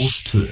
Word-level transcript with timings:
Rástvö 0.00 0.46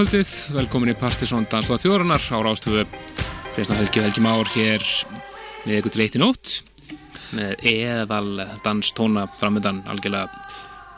kvöldið, 0.00 0.30
velkomin 0.56 0.90
í 0.94 0.96
Partisón 0.96 1.44
Dansláð 1.50 1.82
þjóðrunar 1.82 2.22
á 2.32 2.38
Rástöfu 2.40 2.86
Hreisna 3.52 3.76
Helgi 3.76 4.00
og 4.00 4.06
Helgi 4.06 4.22
Már 4.24 4.48
hér 4.54 4.86
með 5.66 5.74
ykkur 5.76 5.92
til 5.92 6.02
eitt 6.06 6.16
í 6.16 6.22
nótt 6.22 6.52
með 7.36 7.66
eðal 7.68 8.46
danstóna 8.64 9.26
framöndan 9.36 9.82
algjörlega. 9.92 10.30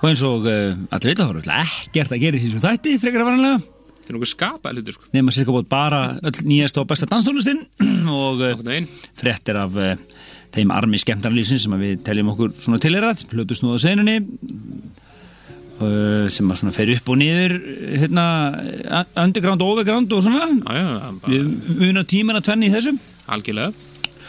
Og 0.04 0.06
eins 0.06 0.22
og 0.28 0.46
uh, 0.46 0.78
að 0.94 1.08
vita 1.10 1.26
þá 1.26 1.34
er 1.34 1.50
ekkert 1.64 2.14
að 2.14 2.22
gera 2.22 2.38
í 2.38 2.44
þessum 2.44 2.62
þætti 2.62 2.94
frekar 3.02 3.24
að 3.24 3.30
varanlega 3.32 3.58
þetta 3.64 4.06
er 4.06 4.18
nokkuð 4.20 4.32
skapað 4.36 4.78
hlutur 4.78 4.98
sko. 5.00 5.10
Nema 5.18 5.34
cirka 5.34 5.56
bótt 5.58 5.72
bara 5.72 6.04
öll 6.22 6.46
nýjast 6.52 6.78
og 6.78 6.90
besta 6.94 7.10
danstónlistinn 7.10 7.64
og 8.22 8.38
uh, 8.38 8.52
Nokkurn 8.52 8.74
veginn. 8.76 8.90
frettir 9.18 9.58
af 9.64 9.80
uh, 9.82 9.96
þeim 10.54 10.76
armi 10.78 11.02
skemmtarlífsins 11.02 11.66
sem 11.66 11.74
að 11.74 11.88
við 11.88 12.06
teljum 12.06 12.36
okkur 12.36 12.54
svona 12.54 12.78
tilerat, 12.86 13.26
hlutu 13.34 13.58
snúða 13.58 13.82
senunni 13.88 14.20
uh, 14.22 15.01
sem 16.32 16.50
að 16.52 16.60
svona 16.60 16.74
fer 16.74 16.92
upp 16.94 17.10
og 17.12 17.18
niður 17.20 17.54
hérna, 18.02 18.26
underground 19.22 19.64
og 19.64 19.74
overground 19.74 20.14
og 20.16 20.24
svona. 20.26 20.48
Já, 20.62 20.82
já, 20.82 21.10
við 21.26 21.50
munum 21.80 22.08
tíman 22.08 22.38
að 22.40 22.48
tvenni 22.48 22.70
í 22.70 22.74
þessum. 22.74 23.00
Algjörlega. 23.32 23.72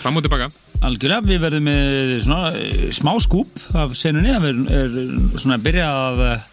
Fram 0.03 0.19
og 0.19 0.25
tilbaka. 0.25 0.49
Algjörlega, 0.83 1.23
við 1.29 1.43
verðum 1.45 1.67
með 1.69 2.15
svona 2.25 2.49
eh, 2.59 2.87
smá 2.95 3.13
skúp 3.23 3.61
af 3.79 3.93
senunni, 3.95 4.33
það 4.33 4.49
er, 4.51 4.97
svona 5.39 5.55
að 5.55 5.67
byrja 5.69 5.85
að 5.93 6.23
eh, 6.27 6.47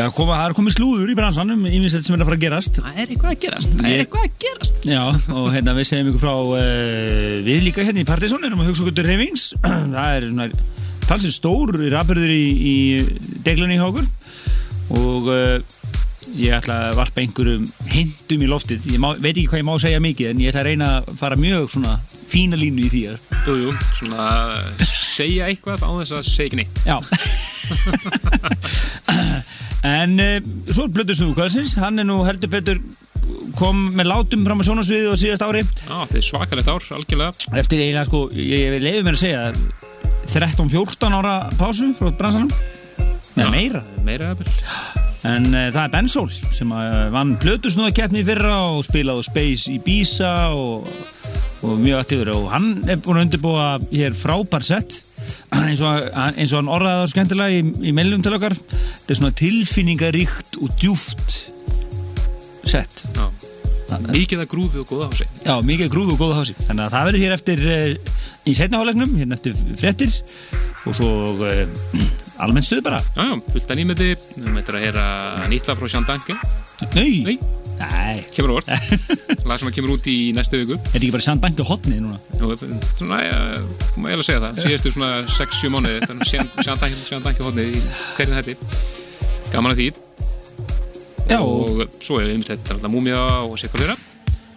já, 0.00 0.06
koma, 0.16 0.40
það 0.40 0.46
er 0.48 0.56
komið 0.58 0.76
slúður 0.78 1.12
í 1.12 1.16
bransanum, 1.18 1.66
íminsett 1.70 2.08
sem 2.08 2.16
er 2.16 2.24
að 2.24 2.32
fara 2.32 2.40
að 2.40 2.46
gerast. 2.48 2.82
Það 2.82 2.98
er 2.98 3.14
eitthvað 3.14 3.34
að 3.34 3.42
gerast, 3.46 3.76
það 3.78 3.90
er 3.92 4.04
eitthvað 4.04 4.26
að 4.26 4.38
gerast. 4.46 4.86
Já, 4.90 5.02
og 5.38 5.50
hérna 5.54 5.76
við 5.78 5.90
segjum 5.92 6.10
ykkur 6.10 6.24
frá 6.24 6.34
við 7.46 7.66
líka 7.68 7.86
hérna 7.86 8.02
í 8.02 8.08
Partiðsson 8.10 8.48
erum 8.48 8.64
að 8.64 8.72
hugsa 8.72 8.86
okkur 8.86 8.98
til 8.98 9.06
reyfings 9.06 9.50
það 9.94 10.16
er 10.16 10.30
svona 10.32 10.48
talsið 11.12 11.32
stór 11.34 11.74
rafbyrður 11.92 12.30
í, 12.32 12.44
í 12.72 12.76
deglunni 13.44 13.76
hjá 13.76 13.84
okkur. 13.90 14.06
Og 14.96 15.26
uh, 15.28 15.60
ég 16.38 16.54
ætla 16.56 16.76
að 16.88 16.96
varpa 17.00 17.20
einhverjum 17.20 17.64
hindum 17.92 18.44
í 18.46 18.48
loftið, 18.48 18.86
ég 18.94 19.00
má, 19.02 19.10
veit 19.20 19.34
ekki 19.34 19.48
hvað 19.50 19.60
ég 19.60 19.68
má 19.68 19.74
segja 19.82 20.00
mikið 20.04 20.30
en 20.30 20.40
ég 20.40 20.48
ætla 20.52 20.62
að 20.62 20.68
reyna 20.70 20.86
að 20.96 21.02
fara 21.18 21.36
mjög 21.40 21.64
svona 21.74 21.92
fína 22.06 22.56
línu 22.60 22.80
í 22.86 22.92
því 22.92 23.02
að 23.12 23.18
Jú, 23.42 23.54
jú, 23.58 23.70
svona 23.98 24.22
segja 24.86 25.48
eitthvað 25.50 25.80
á 25.84 25.90
þess 26.00 26.12
að 26.16 26.28
segja 26.30 26.56
neitt. 26.62 26.76
Já 26.86 26.96
En 29.86 30.18
uh, 30.22 30.36
svo 30.70 30.86
er 30.86 30.92
Blöður 30.94 31.18
Snúkvæðsins 31.18 31.74
hann 31.82 31.98
er 31.98 32.06
nú 32.06 32.20
heldur 32.26 32.52
betur 32.52 32.78
kom 33.58 33.84
með 33.96 34.08
látum 34.10 34.44
fram 34.46 34.62
á 34.62 34.64
sjónasviði 34.66 35.10
á 35.10 35.16
síðast 35.18 35.44
ári. 35.46 35.62
Já, 35.62 35.94
þetta 35.94 36.18
er 36.18 36.26
svakalegt 36.26 36.70
ár, 36.70 36.86
algjörlega. 36.98 37.48
Eftir 37.60 37.82
eiginlega 37.82 38.08
sko, 38.08 38.22
ég, 38.38 38.78
leiði 38.82 39.04
mér 39.06 39.18
að 39.18 39.22
segja 39.22 39.42
13-14 40.32 41.18
ára 41.18 41.34
pásu 41.58 41.92
frá 41.98 42.12
bransanum. 42.18 42.50
Nei, 43.36 43.46
meira. 43.52 43.82
Meira 44.06 44.32
eða 44.32 44.50
En 45.22 45.46
uh, 45.54 45.68
það 45.70 45.82
er 45.84 45.90
Ben 45.92 46.08
Sol 46.10 46.30
sem 46.50 46.72
uh, 46.74 47.06
vann 47.14 47.36
Blöður 47.42 47.92
keppni 47.94 48.24
í 48.24 48.26
fyrra 48.26 48.56
og 48.72 48.82
spilaði 48.88 49.26
Space 49.28 49.76
Bísa 49.84 50.32
og, 50.50 50.88
og 51.62 51.78
mjög 51.82 52.02
aktífur. 52.02 52.32
Og 52.36 52.50
hann 52.52 52.68
er 52.90 53.00
búin 53.02 53.20
að 53.20 53.26
undirbúa 53.28 53.66
hér 53.92 54.16
frábær 54.18 54.66
sett 54.66 54.98
eins 55.56 55.82
og, 55.84 56.10
eins 56.34 56.52
og 56.52 56.62
hann 56.62 56.72
orðaði 56.72 57.02
það 57.04 57.14
skemmtilega 57.14 57.60
í, 57.60 57.62
í 57.90 57.94
meilum 57.96 58.24
til 58.24 58.36
okkar. 58.36 58.56
Þetta 58.58 59.14
er 59.14 59.20
svona 59.20 59.40
tilfinningaríkt 59.42 60.60
og 60.62 60.76
djúft 60.82 61.38
sett 62.68 63.02
mikið 64.12 64.44
að 64.44 64.48
grúfi 64.48 64.80
og 64.80 64.88
góða 64.88 65.08
á 65.08 65.12
sig 65.16 65.28
Já, 65.44 65.54
mikið 65.66 65.90
grúfi 65.92 66.14
og 66.14 66.20
góða 66.20 66.40
hási. 66.40 66.56
Þannig 66.66 66.84
að 66.84 66.94
það 66.94 67.08
verður 67.08 67.24
hér 67.24 67.34
eftir 67.36 67.64
uh, 67.68 68.12
í 68.48 68.54
setna 68.56 68.80
hálegnum, 68.80 69.16
hérna 69.18 69.38
eftir 69.38 69.56
fréttir. 69.80 70.14
Og 70.88 70.96
svo 70.98 71.10
uh, 71.36 72.02
almennt 72.44 72.68
stuð 72.68 72.84
bara. 72.86 73.00
Já, 73.16 73.22
já, 73.28 73.34
fullt 73.54 73.74
að 73.74 73.82
nýmeti. 73.82 74.10
Við 74.38 74.60
eitthvað 74.62 74.78
að 74.78 74.86
heyra 74.86 75.06
nýtla 75.52 75.76
frá 75.78 75.90
Sján 75.92 76.08
Danke 76.08 76.38
Nei, 76.96 77.22
Nei, 77.26 77.36
Nei. 77.82 78.22
kemur 78.34 78.54
orð 78.58 78.70
Lag 79.48 79.58
sem 79.58 79.68
að 79.70 79.74
kemur 79.78 79.94
út 79.96 80.06
í 80.10 80.16
næstu 80.36 80.60
viku. 80.60 80.78
Er 80.92 81.00
ekki 81.00 81.10
bara 81.14 81.26
Sján 81.26 81.42
Danke 81.42 81.66
hotni 81.66 81.98
núna? 81.98 82.18
Nú, 82.38 82.52
svona, 82.98 83.18
já, 83.26 83.36
má 83.98 84.06
ég 84.12 84.16
alveg 84.16 84.28
segja 84.28 84.44
það. 84.44 84.62
Síðustu 84.62 84.94
svona 84.94 85.10
6-7 85.26 85.72
mánuði 85.74 86.06
danki, 86.06 87.02
sján 87.08 87.26
danki 87.26 87.46
hodni 87.46 87.66
í 87.72 87.82
hverjum 88.14 88.38
þetta 88.38 89.50
gaman 89.52 89.74
að 89.74 89.82
því. 89.82 89.90
Já, 91.32 91.38
og 91.42 91.84
svo 91.98 92.22
er 92.22 92.32
einmitt 92.32 92.54
þetta 92.54 92.90
múmia 92.92 93.20
og 93.42 93.58
hvað 93.58 93.86
þeirra 93.86 94.00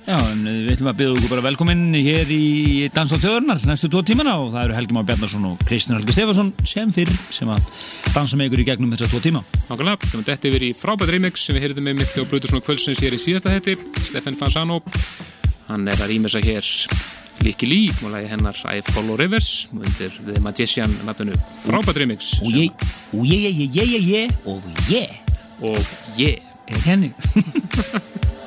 já, 0.05 0.15
en 0.31 0.41
við 0.45 0.71
ætlum 0.75 0.89
að 0.91 0.99
byrja 0.99 1.13
okkur 1.15 1.31
bara 1.31 1.43
velkominn 1.47 1.95
hér 1.97 2.29
í 2.33 2.89
Dans 2.93 3.09
á 3.09 3.17
þjóðurnar 3.17 3.63
næstu 3.65 3.89
tvo 3.91 4.03
tímana 4.05 4.35
og 4.41 4.51
það 4.53 4.67
eru 4.67 4.77
Helgi 4.77 4.97
Már 4.97 5.07
Bjarnason 5.09 5.47
og 5.49 5.63
Kristján 5.65 5.97
Helgi 5.97 6.15
Stefansson 6.15 6.51
sem 6.67 6.91
fyrr 6.95 7.11
sem 7.33 7.49
að 7.51 7.65
dansa 8.11 8.37
með 8.39 8.51
ykkur 8.51 8.63
í 8.63 8.67
gegnum 8.69 8.93
þessar 8.93 9.11
tvo 9.13 9.23
tíma. 9.23 9.41
Nákvæmlega, 9.69 10.11
þannig 10.11 10.21
að 10.21 10.31
þetta 10.31 10.49
er 10.49 10.55
verið 10.57 10.71
í 10.71 10.77
frábært 10.77 11.13
remix 11.15 11.47
sem 11.47 11.57
við 11.57 11.67
heyrðum 11.67 11.89
með 11.89 11.99
mitt 12.01 12.13
þjó 12.13 12.27
Brutus 12.29 12.53
svona 12.53 12.65
kvöldsins 12.67 13.03
hér 13.05 13.17
í 13.17 13.21
síðasta 13.25 13.55
hætti 13.55 13.77
Stefan 14.09 14.39
Fansano 14.39 14.79
hann 15.69 15.89
er 15.89 15.97
að 15.97 16.13
rýmessa 16.13 16.41
hér 16.43 16.71
Líki 17.43 17.67
Lí 17.67 17.81
og 18.05 18.13
lagi 18.13 18.29
hennar 18.31 18.61
I 18.71 18.81
Follow 18.85 19.17
Rivers 19.19 19.67
undir 19.73 20.13
The 20.29 20.39
Magician 20.41 20.93
nafninu. 21.05 21.35
Frábært 21.65 21.99
remix 22.01 22.35
Og 22.45 22.53
ég, 22.55 22.85
og 23.11 23.25
ég, 23.27 23.49
ég, 23.49 23.75
ég, 23.75 23.95
ég, 23.97 24.09
ég, 24.13 24.37
og 24.45 24.61
ég 24.89 25.21
og 25.65 25.79
ég 26.19 26.41
er 26.67 26.81
henni 26.87 27.13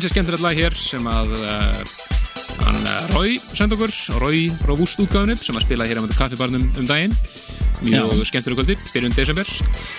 Ansi 0.00 0.14
skemmtilegt 0.14 0.40
lag 0.40 0.56
hér 0.56 0.72
sem 0.80 1.04
að 1.12 1.32
uh, 1.36 1.80
hann 2.64 2.76
uh, 2.88 3.08
Rói 3.12 3.34
senda 3.52 3.76
okkur, 3.76 3.90
Rói 4.22 4.46
frá 4.56 4.70
Vúst 4.78 4.96
útgáðinu 5.02 5.34
sem 5.36 5.58
að 5.58 5.66
spila 5.66 5.84
hér 5.84 5.98
á 6.00 6.08
kaffibarnum 6.16 6.62
um 6.80 6.86
daginn 6.88 7.12
mjög 7.84 8.14
Já. 8.16 8.22
skemmtileg 8.30 8.56
kvöldi, 8.62 8.76
byrjun 8.94 9.12
desember 9.12 9.50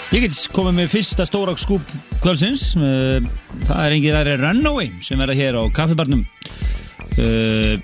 Ég 0.09 0.23
get 0.25 0.39
komið 0.55 0.79
með 0.79 0.89
fyrsta 0.95 1.27
stóra 1.29 1.53
skúp 1.53 1.93
kvöldsins 2.23 2.71
Uh, 2.81 3.21
Það 3.67 3.83
er 3.83 3.95
engið 3.99 4.17
aðri 4.17 4.33
Runaway 4.41 4.89
sem 5.05 5.21
verða 5.21 5.35
hér 5.37 5.59
á 5.61 5.63
kaffibarnum 5.69 6.23
uh, 7.21 7.75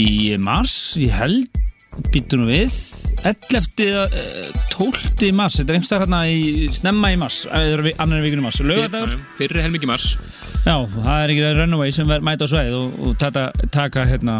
í 0.00 0.08
mars 0.40 0.78
ég 0.96 1.12
held, 1.12 1.60
býttu 2.08 2.40
nú 2.40 2.48
við 2.48 2.72
11. 3.20 3.84
Uh, 3.84 4.48
12. 4.72 5.28
mars 5.36 5.60
þetta 5.60 5.74
er 5.74 5.76
einhverstað 5.76 6.06
hérna 6.06 6.24
í 6.24 6.72
snemma 6.72 7.12
í 7.12 7.20
mars 7.20 7.42
annar 7.52 8.24
vikunum 8.24 8.48
mars, 8.48 8.64
lögadagur 8.64 9.18
Fyrri 9.36 9.60
helmingi 9.60 9.92
mars 9.92 10.14
Já, 10.64 10.78
það 10.88 11.18
er 11.20 11.30
ekki 11.34 11.48
Runaway 11.58 11.92
sem 11.92 12.08
verð 12.08 12.24
mæta 12.24 12.46
á 12.46 12.52
sveið 12.54 12.74
og, 12.78 12.94
og 13.04 13.16
taka, 13.20 13.48
taka 13.74 14.06
hérna, 14.08 14.38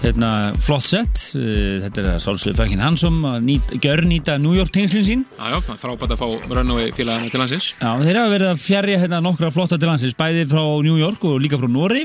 hérna 0.00 0.30
flott 0.64 0.88
sett 0.88 1.24
Uh, 1.34 1.80
þetta 1.82 1.98
er 1.98 2.06
að 2.12 2.20
sálsöðu 2.22 2.54
Fækin 2.60 2.82
Hansson 2.84 3.16
að 3.26 3.40
nýt, 3.48 3.72
gjörnýta 3.82 4.36
New 4.38 4.52
York 4.54 4.70
tengslinn 4.74 5.06
sín. 5.06 5.24
Já, 5.34 5.48
já, 5.50 5.74
frábært 5.80 6.14
að 6.14 6.20
fá 6.20 6.52
Runaway 6.60 6.92
félagana 6.94 7.26
til 7.32 7.40
landsins. 7.42 7.72
Já, 7.80 7.90
þeir 8.04 8.20
hafa 8.20 8.32
verið 8.36 8.50
að 8.52 8.62
fjarja 8.62 9.00
hérna 9.02 9.20
nokkra 9.24 9.50
flotta 9.54 9.78
til 9.80 9.90
landsins, 9.90 10.14
bæði 10.18 10.44
frá 10.52 10.62
New 10.86 11.00
York 11.00 11.26
og 11.26 11.40
líka 11.42 11.58
frá 11.58 11.66
Norri 11.66 12.04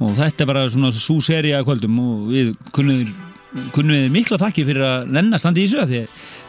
og 0.00 0.12
þetta 0.18 0.44
er 0.44 0.50
bara 0.52 0.66
svona 0.72 0.92
svo 0.92 1.18
seri 1.24 1.54
að 1.56 1.66
kvöldum 1.70 1.98
og 2.04 2.30
við 2.34 2.52
kunnum 2.76 3.96
við 3.96 4.12
mikla 4.14 4.38
þakkir 4.40 4.68
fyrir 4.68 4.86
að 4.86 5.10
nenn 5.16 5.32
að 5.34 5.42
standa 5.42 5.62
í 5.62 5.66
af 5.80 5.88
því 5.90 6.04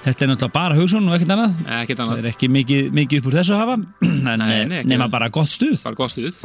þetta 0.06 0.26
er 0.26 0.32
náttúrulega 0.32 0.54
bara 0.56 0.78
hugsun 0.80 1.08
og 1.10 1.16
ekkert 1.18 1.34
annað. 1.36 1.58
Ekkert 1.82 2.00
það 2.02 2.06
annað, 2.08 2.24
er 2.26 2.32
ekki 2.34 2.50
mikið, 2.56 2.88
mikið 2.98 3.22
upp 3.22 3.30
úr 3.32 3.38
þessu 3.40 3.56
að 3.58 3.62
hafa. 3.66 3.78
En 4.32 4.40
Nei, 4.42 4.64
nei, 4.70 4.80
ekki 4.82 4.90
nema 4.94 5.06
það. 5.08 5.14
bara 5.18 5.30
gott 5.38 5.52
stuð. 5.52 5.78
Bara 5.84 5.98
góð 6.02 6.12
stuð. 6.16 6.42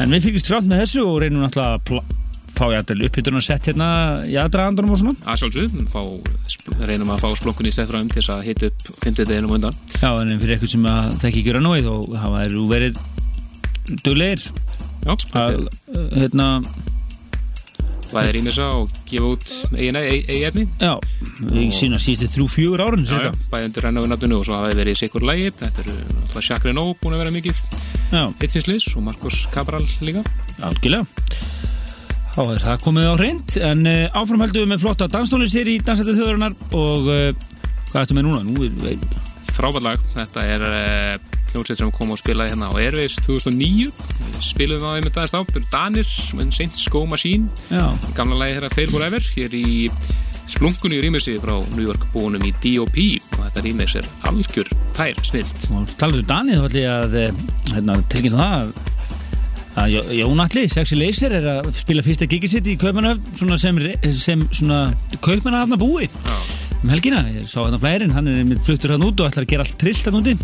En 0.00 0.12
við 0.14 0.26
fylgjumst 0.28 0.50
grátt 0.52 0.66
með 0.70 0.82
þessu 0.84 1.04
og 1.08 1.20
reynum 1.24 1.44
náttúrulega 1.44 1.76
að 1.76 2.16
fá 2.60 2.66
ég 2.74 2.82
að 2.92 3.04
upphittun 3.06 3.38
og 3.38 3.44
sett 3.46 3.68
hérna 3.70 3.86
í 4.28 4.34
aðdragandunum 4.36 4.92
og 4.92 4.98
svona. 5.00 5.14
Að 5.24 5.38
spl- 5.40 6.84
reynum 6.90 7.12
að 7.14 7.22
fá 7.24 7.30
splunkunni 7.40 7.72
í 7.72 7.76
stæðfræðum 7.76 8.10
til 8.12 8.20
þess 8.20 8.32
að 8.34 8.42
hita 8.50 8.68
upp 8.68 8.90
50 9.06 9.28
deginum 9.30 9.54
undan. 9.56 9.78
Já, 9.96 10.10
en 10.20 10.34
fyrir 10.42 10.56
eitthvað 10.58 10.74
sem 10.74 10.88
að 10.92 11.14
þekki 11.24 11.40
ekki 11.44 11.54
rannóið 11.56 11.88
og 11.94 12.12
hafa 12.20 12.42
þeir 12.44 12.58
verið 12.74 13.00
duglegir 14.04 14.44
já, 14.44 15.14
þetta 15.16 15.46
að 15.46 15.54
er 16.20 16.36
hérna, 18.10 18.18
bæðir 18.18 18.38
ímessa 18.40 18.66
og 18.76 18.90
gefa 19.06 19.30
út 19.30 19.52
eigin 19.76 19.98
eigi 20.00 20.42
efni. 20.46 20.66
Já, 20.80 20.94
sína 21.74 21.98
síðustu 22.00 22.28
þrjú, 22.34 22.46
fjögur 22.54 22.82
árun 22.84 23.06
bæði 23.50 23.68
undir 23.68 23.86
rennaðu 23.86 24.10
nafninu 24.10 24.38
og 24.40 24.46
svo 24.46 24.58
hafa 24.58 24.70
þeir 24.70 24.80
verið 24.80 24.96
í 24.96 25.00
sikur 25.00 25.26
lægi 25.26 25.52
þetta 25.60 25.84
eru 25.84 25.96
alltaf 26.24 26.44
Shakri 26.44 26.74
No 26.74 26.94
búin 27.00 27.16
að 27.16 27.24
vera 27.24 27.34
mikið 27.34 27.62
já, 28.10 28.24
hitsinslis 28.40 28.88
og 28.96 29.04
Markus 29.06 29.46
Cabral 29.54 29.86
líka. 30.02 30.24
Algjörlega. 30.62 31.06
Þá 32.30 32.42
er 32.44 32.62
það 32.62 32.84
komið 32.84 33.08
á 33.10 33.14
hreint 33.18 33.56
en 33.58 33.86
uh, 33.90 34.20
áframhaldum 34.20 34.62
við 34.62 34.70
með 34.70 34.84
flotta 34.84 35.10
danstónlist 35.10 35.56
hér 35.58 35.70
í 35.72 35.80
Dansættu 35.82 36.14
þjóðurinnar 36.14 36.54
og 36.78 37.10
uh, 37.10 37.48
hvað 37.90 38.04
ertu 38.04 38.16
með 38.16 38.28
núna? 38.28 38.44
Nú 38.46 38.68
er, 38.68 38.92
er, 38.92 39.02
frábært 39.50 39.86
lag, 39.86 40.04
þetta 40.14 40.46
er 40.46 40.66
uh, 40.68 41.39
hljómsveit 41.52 41.80
sem 41.80 41.92
kom 41.94 42.14
og 42.14 42.20
spilaði 42.20 42.54
hérna 42.54 42.70
á 42.70 42.74
Airways 42.80 43.18
2009 43.26 43.90
spiluðum 44.44 44.88
á 44.88 44.96
einmitt 44.96 45.18
aðeins 45.18 45.34
á, 45.36 45.40
þetta 45.40 45.60
eru 45.60 45.70
Danir 45.74 46.10
með 46.38 46.52
Saints 46.56 46.88
Go 46.92 47.04
Machine. 47.08 47.50
Gamla 48.16 48.40
lagi 48.40 48.56
þeirra 48.56 48.72
Fail 48.74 48.90
Forever 48.94 49.30
hér 49.36 49.56
í 49.58 49.90
splunkunni 50.50 50.98
í 50.98 51.02
rýmessi 51.04 51.36
frá 51.42 51.54
New 51.76 51.84
York 51.86 52.06
búinum 52.14 52.42
í 52.46 52.52
D.O.P. 52.62 53.06
og 53.36 53.44
þetta 53.44 53.64
rýmes 53.66 53.94
er 54.00 54.08
algjör 54.30 54.70
tær 54.96 55.20
snilt 55.26 55.68
og 55.70 55.92
talaðu 56.00 56.24
Danið 56.30 56.58
þá 56.58 56.66
ætla 56.70 56.80
ég 56.82 56.94
að 56.96 57.18
uh, 57.20 57.44
hérna, 57.74 57.98
tilkynna 58.10 58.48
það 58.48 58.72
Jón 59.76 60.42
Atli, 60.42 60.66
Sexy 60.68 60.98
Laser 60.98 61.32
er 61.38 61.46
að 61.46 61.70
spila 61.78 62.02
fyrsta 62.02 62.26
gigið 62.30 62.56
sitt 62.56 62.68
í 62.68 62.76
Kaupmannahöfn 62.80 63.38
svona 63.38 63.58
sem, 63.60 63.78
sem 64.18 64.42
svona 64.50 64.80
Kaupmannahafna 65.22 65.78
búi 65.80 66.08
um 66.80 66.88
helgina, 66.88 67.22
ég 67.34 67.48
sá 67.48 67.60
hérna 67.60 67.80
flærin 67.80 68.14
hann 68.16 68.28
er 68.30 68.60
fluttur 68.64 68.94
hann 68.94 69.04
út 69.04 69.20
og 69.20 69.28
ætlar 69.28 69.44
að 69.44 69.50
gera 69.52 69.66
allt 69.66 69.76
trillt 69.80 70.06
hann 70.08 70.20
úti. 70.22 70.36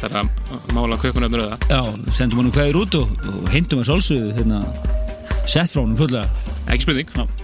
Það 0.00 0.06
er 0.08 0.16
að 0.20 0.72
mála 0.76 0.98
kaupunöfnur 1.00 1.44
öða 1.44 1.60
já, 1.70 1.80
sendum 2.16 2.42
hann 2.42 2.54
hverjur 2.56 2.82
út 2.82 2.98
og, 3.00 3.12
og 3.30 3.52
heimtum 3.54 3.84
að 3.84 3.92
sólsuðu 3.92 4.32
hérna, 4.38 4.64
sett 5.44 5.70
frá 5.70 5.84
hann 5.84 5.96
fullega 6.00 6.26
ekki 6.66 6.88
spurning 6.88 7.39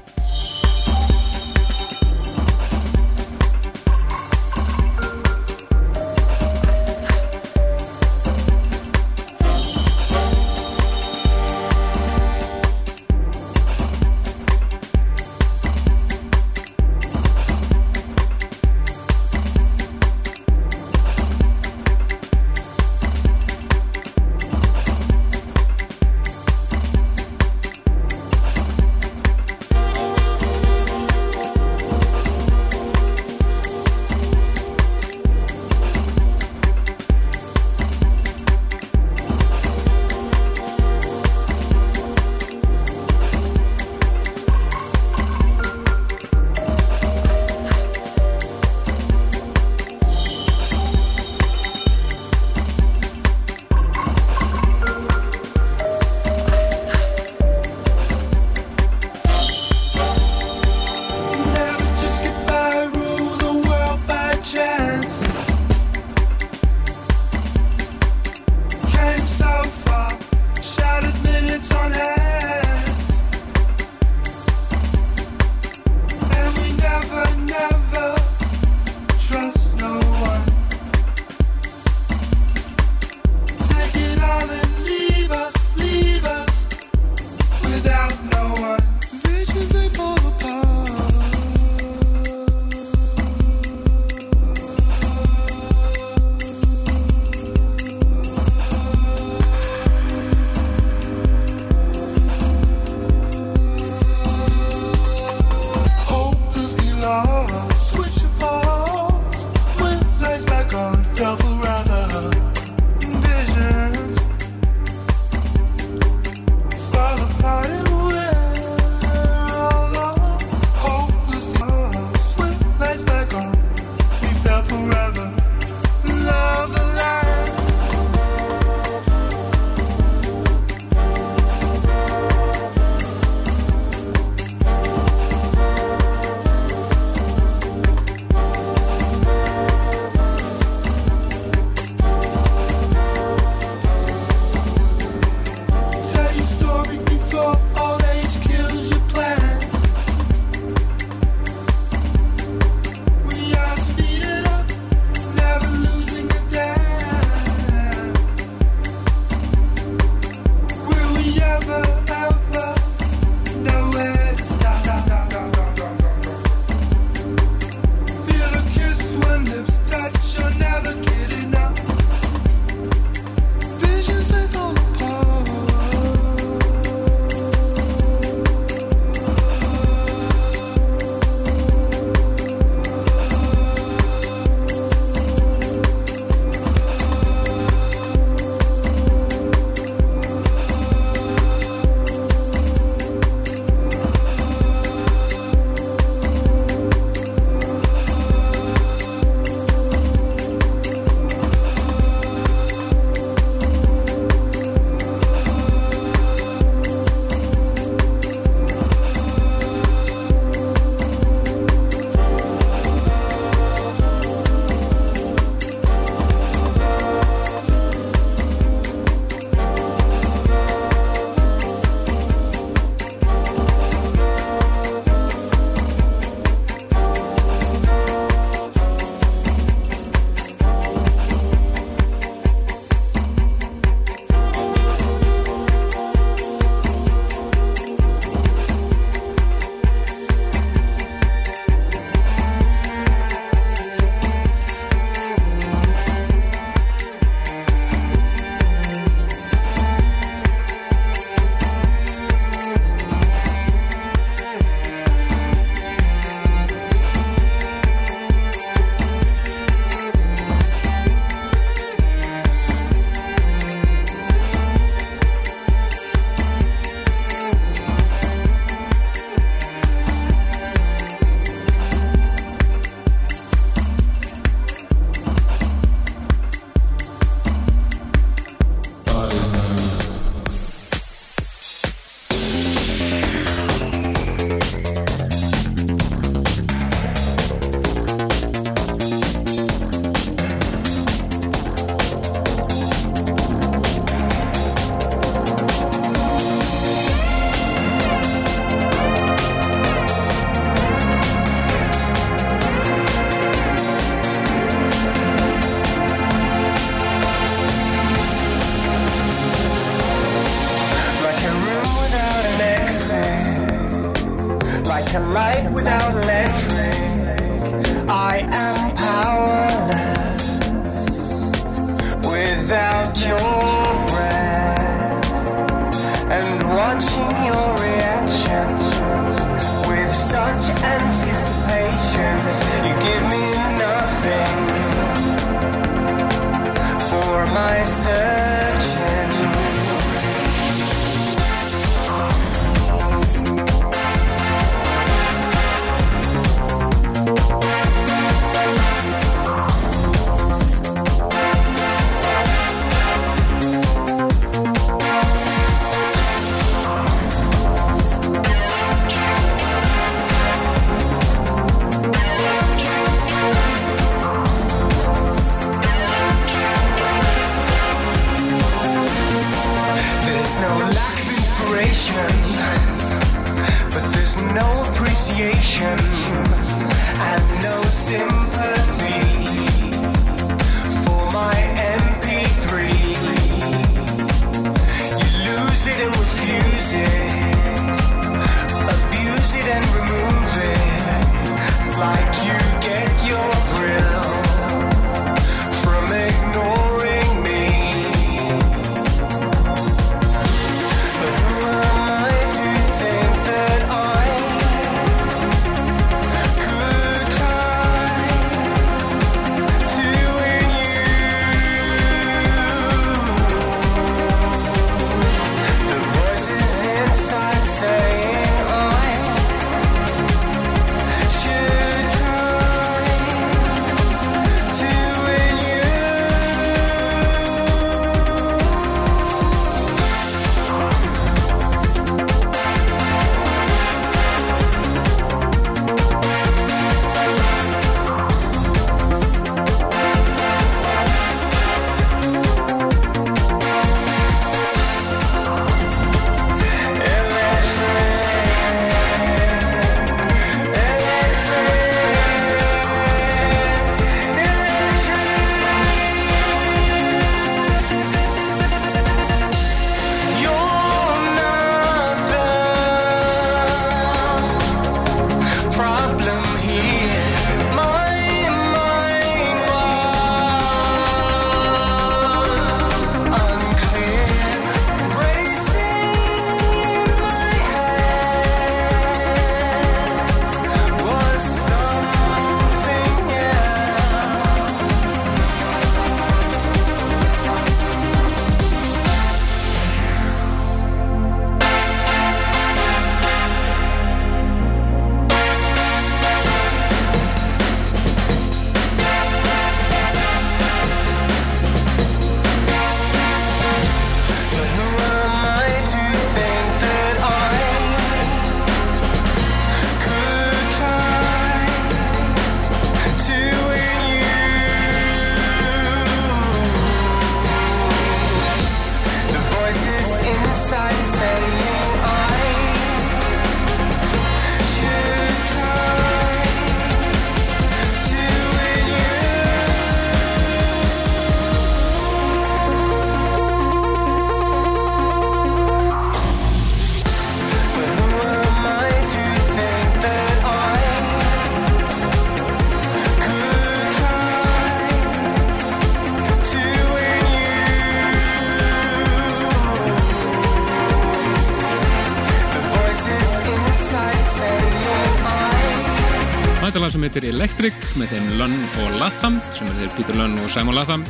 Þetta 557.17 557.31
er 557.31 557.33
sem 557.33 557.41
heitir 557.41 557.41
Electric 557.41 557.85
með 557.97 558.11
þeim 558.13 558.27
Lunn 558.37 558.57
og 558.83 558.97
Latham 559.01 559.37
sem 559.57 559.69
er 559.71 559.77
þeir 559.79 559.93
Peter 559.95 560.17
Lunn 560.19 560.35
og 560.37 560.51
Simon 560.53 560.77
Latham. 560.77 561.05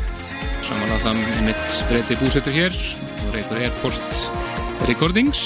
Simon 0.62 0.90
Latham 0.92 1.18
er 1.18 1.40
mitt 1.48 1.78
breyti 1.88 2.14
búsettur 2.20 2.54
hér 2.54 2.76
og 3.24 3.32
reykur 3.34 3.58
Airport 3.58 4.20
Recordings. 4.86 5.40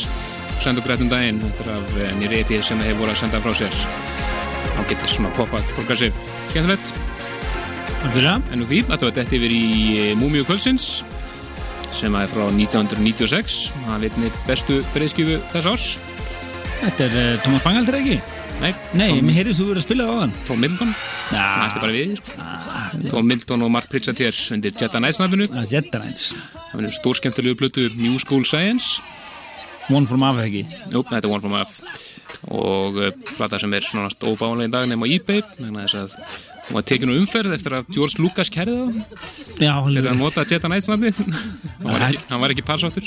Sendu 0.61 0.83
grætum 0.85 1.09
daginn 1.09 1.39
þetta 1.41 1.65
er 1.65 1.71
af 1.79 1.95
eh, 1.97 2.13
nýri 2.19 2.43
EP 2.43 2.53
sem 2.61 2.83
þeir 2.85 2.99
voru 2.99 3.15
að 3.15 3.23
senda 3.23 3.41
frá 3.41 3.55
sér. 3.57 3.79
Á 4.77 4.85
getur 4.91 5.15
svona 5.15 5.31
poppað 5.39 5.71
progressiv 5.79 6.21
skemmtilegt. 6.51 6.93
En 8.13 8.61
úr 8.61 8.69
því 8.69 8.83
þetta 8.91 9.09
var 9.09 9.17
dætt 9.17 9.33
yfir 9.41 9.55
í 9.57 9.65
eh, 9.95 10.13
Múmiu 10.13 10.45
Kvöldsins 10.45 10.91
sem 11.89 12.13
að 12.13 12.27
er 12.27 12.35
frá 12.35 12.45
1996 12.51 13.57
það 13.87 14.05
veit 14.05 14.21
með 14.27 14.45
bestu 14.51 14.83
breyðskjöfu 14.93 15.41
þess 15.57 15.73
árs. 15.73 15.89
Þetta 16.83 17.09
er 17.09 17.19
uh, 17.23 17.41
Thomas 17.47 17.65
Bangaldur 17.65 18.03
ekki? 18.03 18.20
Nei, 18.61 18.75
Nei, 18.93 19.07
Tom, 19.09 19.25
mér 19.25 19.37
heyrðist 19.39 19.61
þú 19.63 19.67
verið 19.71 19.81
að 19.81 19.85
spila 19.87 20.05
það 20.05 20.11
á 20.13 20.21
hann. 20.21 20.33
Tom 20.45 20.59
Middleton 20.61 20.91
Já. 21.33 21.45
næstu 21.63 21.81
bara 21.81 21.95
við 21.97 22.11
sko. 22.19 23.09
Tom 23.09 23.25
Middleton 23.31 23.63
og 23.65 23.71
Mark 23.73 23.89
Pritchard 23.89 24.21
hér 24.21 24.37
undir 24.57 24.75
Jetta 24.77 25.01
Nights 25.01 25.21
nafninu 25.23 25.47
Það 25.49 25.63
er 25.63 25.71
Jetta 25.73 26.01
Nights. 26.03 26.27
það 26.75 26.85
er 26.91 26.97
stórskemmtilegu 26.99 27.57
blötu 27.57 27.87
New 27.97 28.19
School 28.21 28.45
Science 28.45 29.01
One 29.91 30.07
from 30.07 30.23
Ava 30.23 30.45
ekki. 30.45 30.67
Jú, 30.93 31.01
þetta 31.09 31.25
er 31.25 31.33
One 31.33 31.41
From 31.41 31.57
Up 31.57 31.73
og 32.51 32.97
uh, 32.99 33.11
plata 33.37 33.59
sem 33.63 33.73
er 33.79 33.85
nánast 33.95 34.25
ófáanlega 34.27 34.69
í 34.69 34.73
dag 34.75 34.89
nema 34.91 35.07
á 35.07 35.13
eBay 35.15 35.43
þannig 35.57 35.77
að 35.77 35.85
þess 35.85 35.99
að 36.01 36.11
hún 36.71 36.77
var 36.79 36.85
tekinu 36.87 37.15
umferð 37.19 37.55
eftir 37.57 37.75
að 37.79 37.89
George 37.95 38.19
Lucas 38.23 38.51
kærði 38.55 38.75
það 38.79 38.91
Já, 39.61 39.73
hann 39.75 39.89
fyrir 39.91 40.05
er 40.07 40.11
að 40.13 40.21
nota 40.23 40.45
Jetta 40.51 40.71
Knights 40.71 40.89
nafni 40.91 41.11
hann, 41.19 41.31
var 41.87 42.07
ekki- 42.09 42.25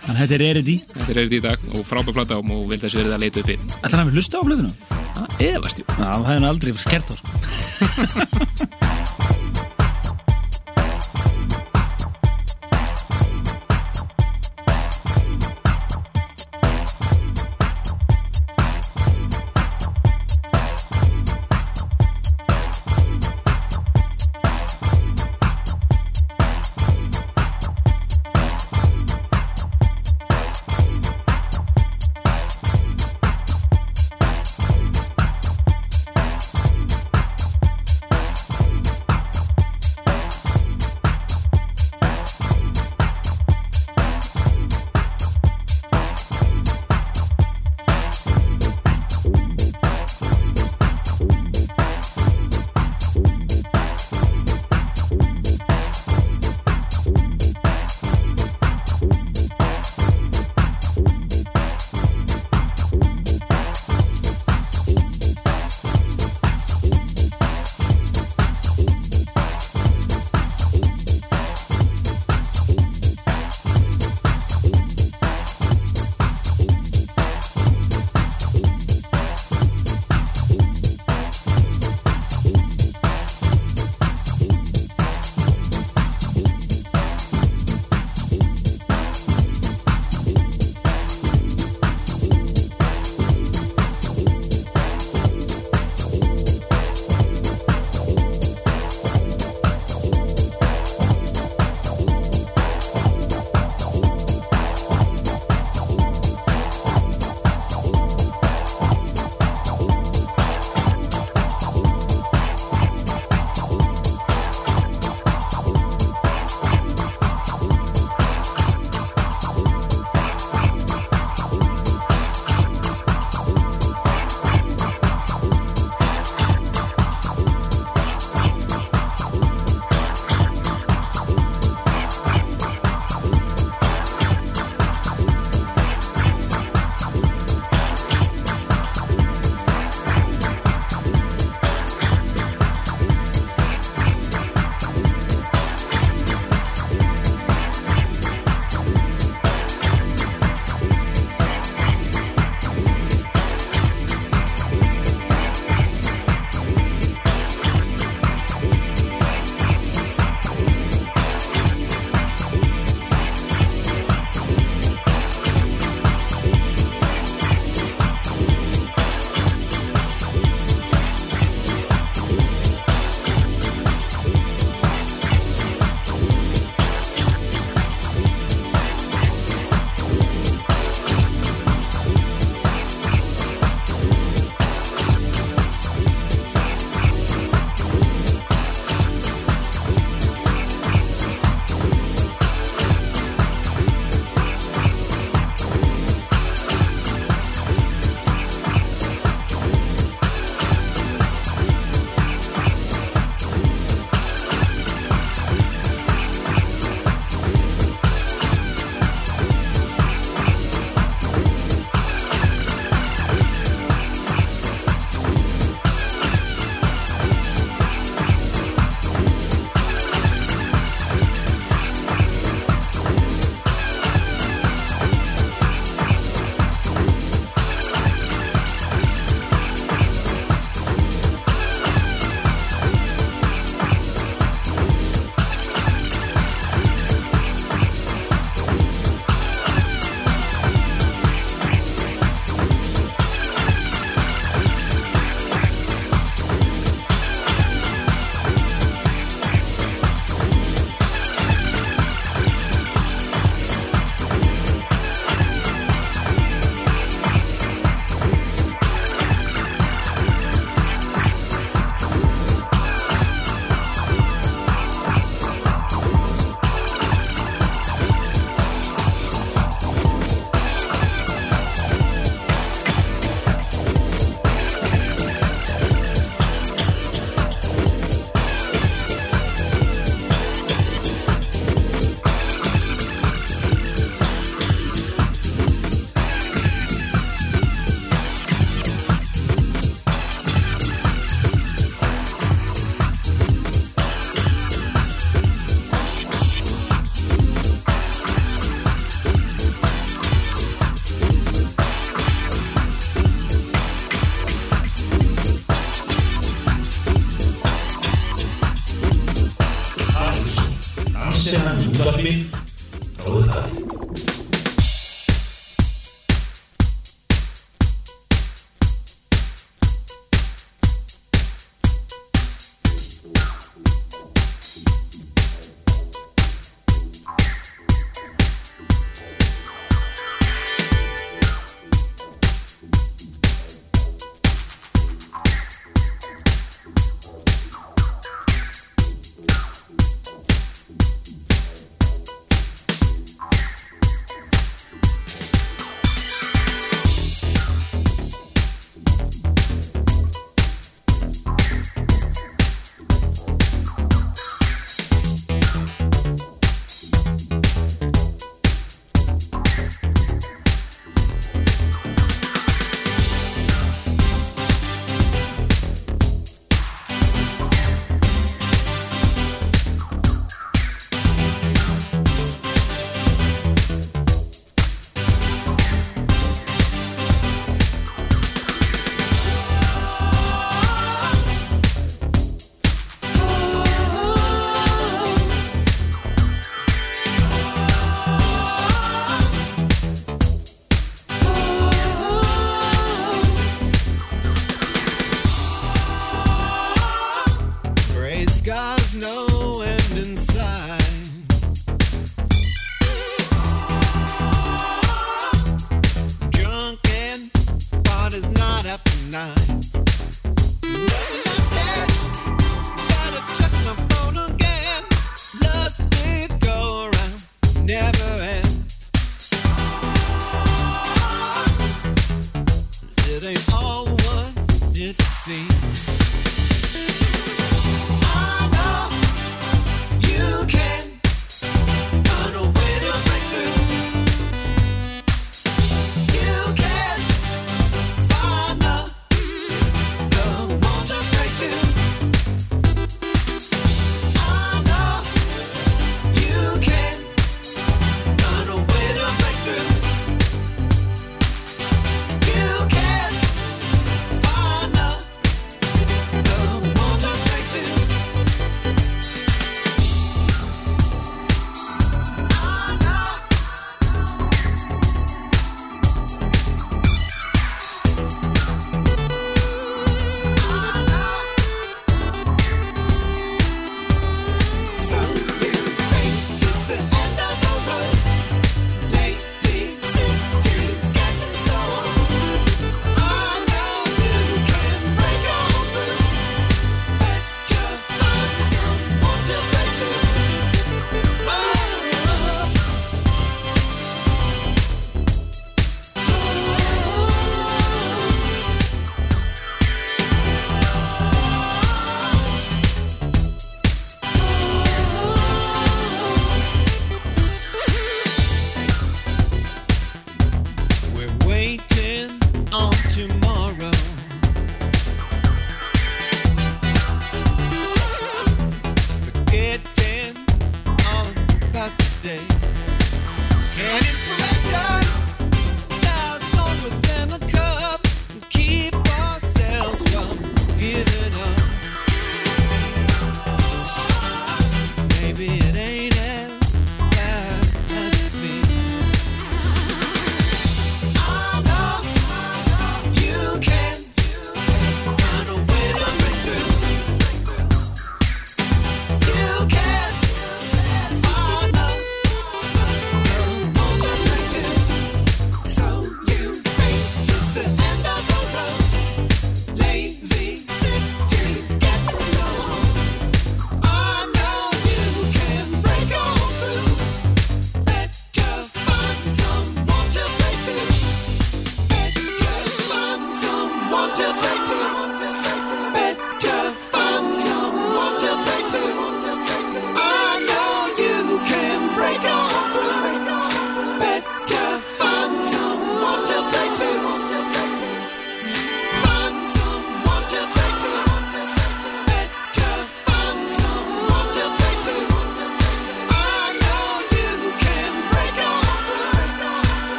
Þannig 0.00 0.14
að 0.14 0.20
þetta 0.22 0.36
er 0.38 0.44
erið 0.50 0.70
í 0.72 0.76
þetta 0.86 1.10
er 1.14 1.20
þetta 1.22 1.38
í 1.40 1.42
dag 1.48 1.66
og 1.74 1.84
frábær 1.88 2.16
plata 2.20 2.40
og 2.40 2.64
vil 2.70 2.80
þess 2.84 2.98
verið 3.00 3.16
að 3.16 3.24
leita 3.26 3.44
uppi 3.44 3.58
Ætlar 3.80 3.98
hann 4.00 4.06
að 4.08 4.16
hlusta 4.16 4.40
á 4.40 4.42
blöðuna? 4.48 4.72
Það 5.20 5.44
efast 5.50 5.80
jú 5.82 5.84
Já, 5.88 5.94
það 6.00 6.30
hefði 6.30 6.38
hann 6.38 6.50
aldrei 6.52 6.72
kert 6.94 7.08
á 7.10 7.14
sko. 7.20 7.28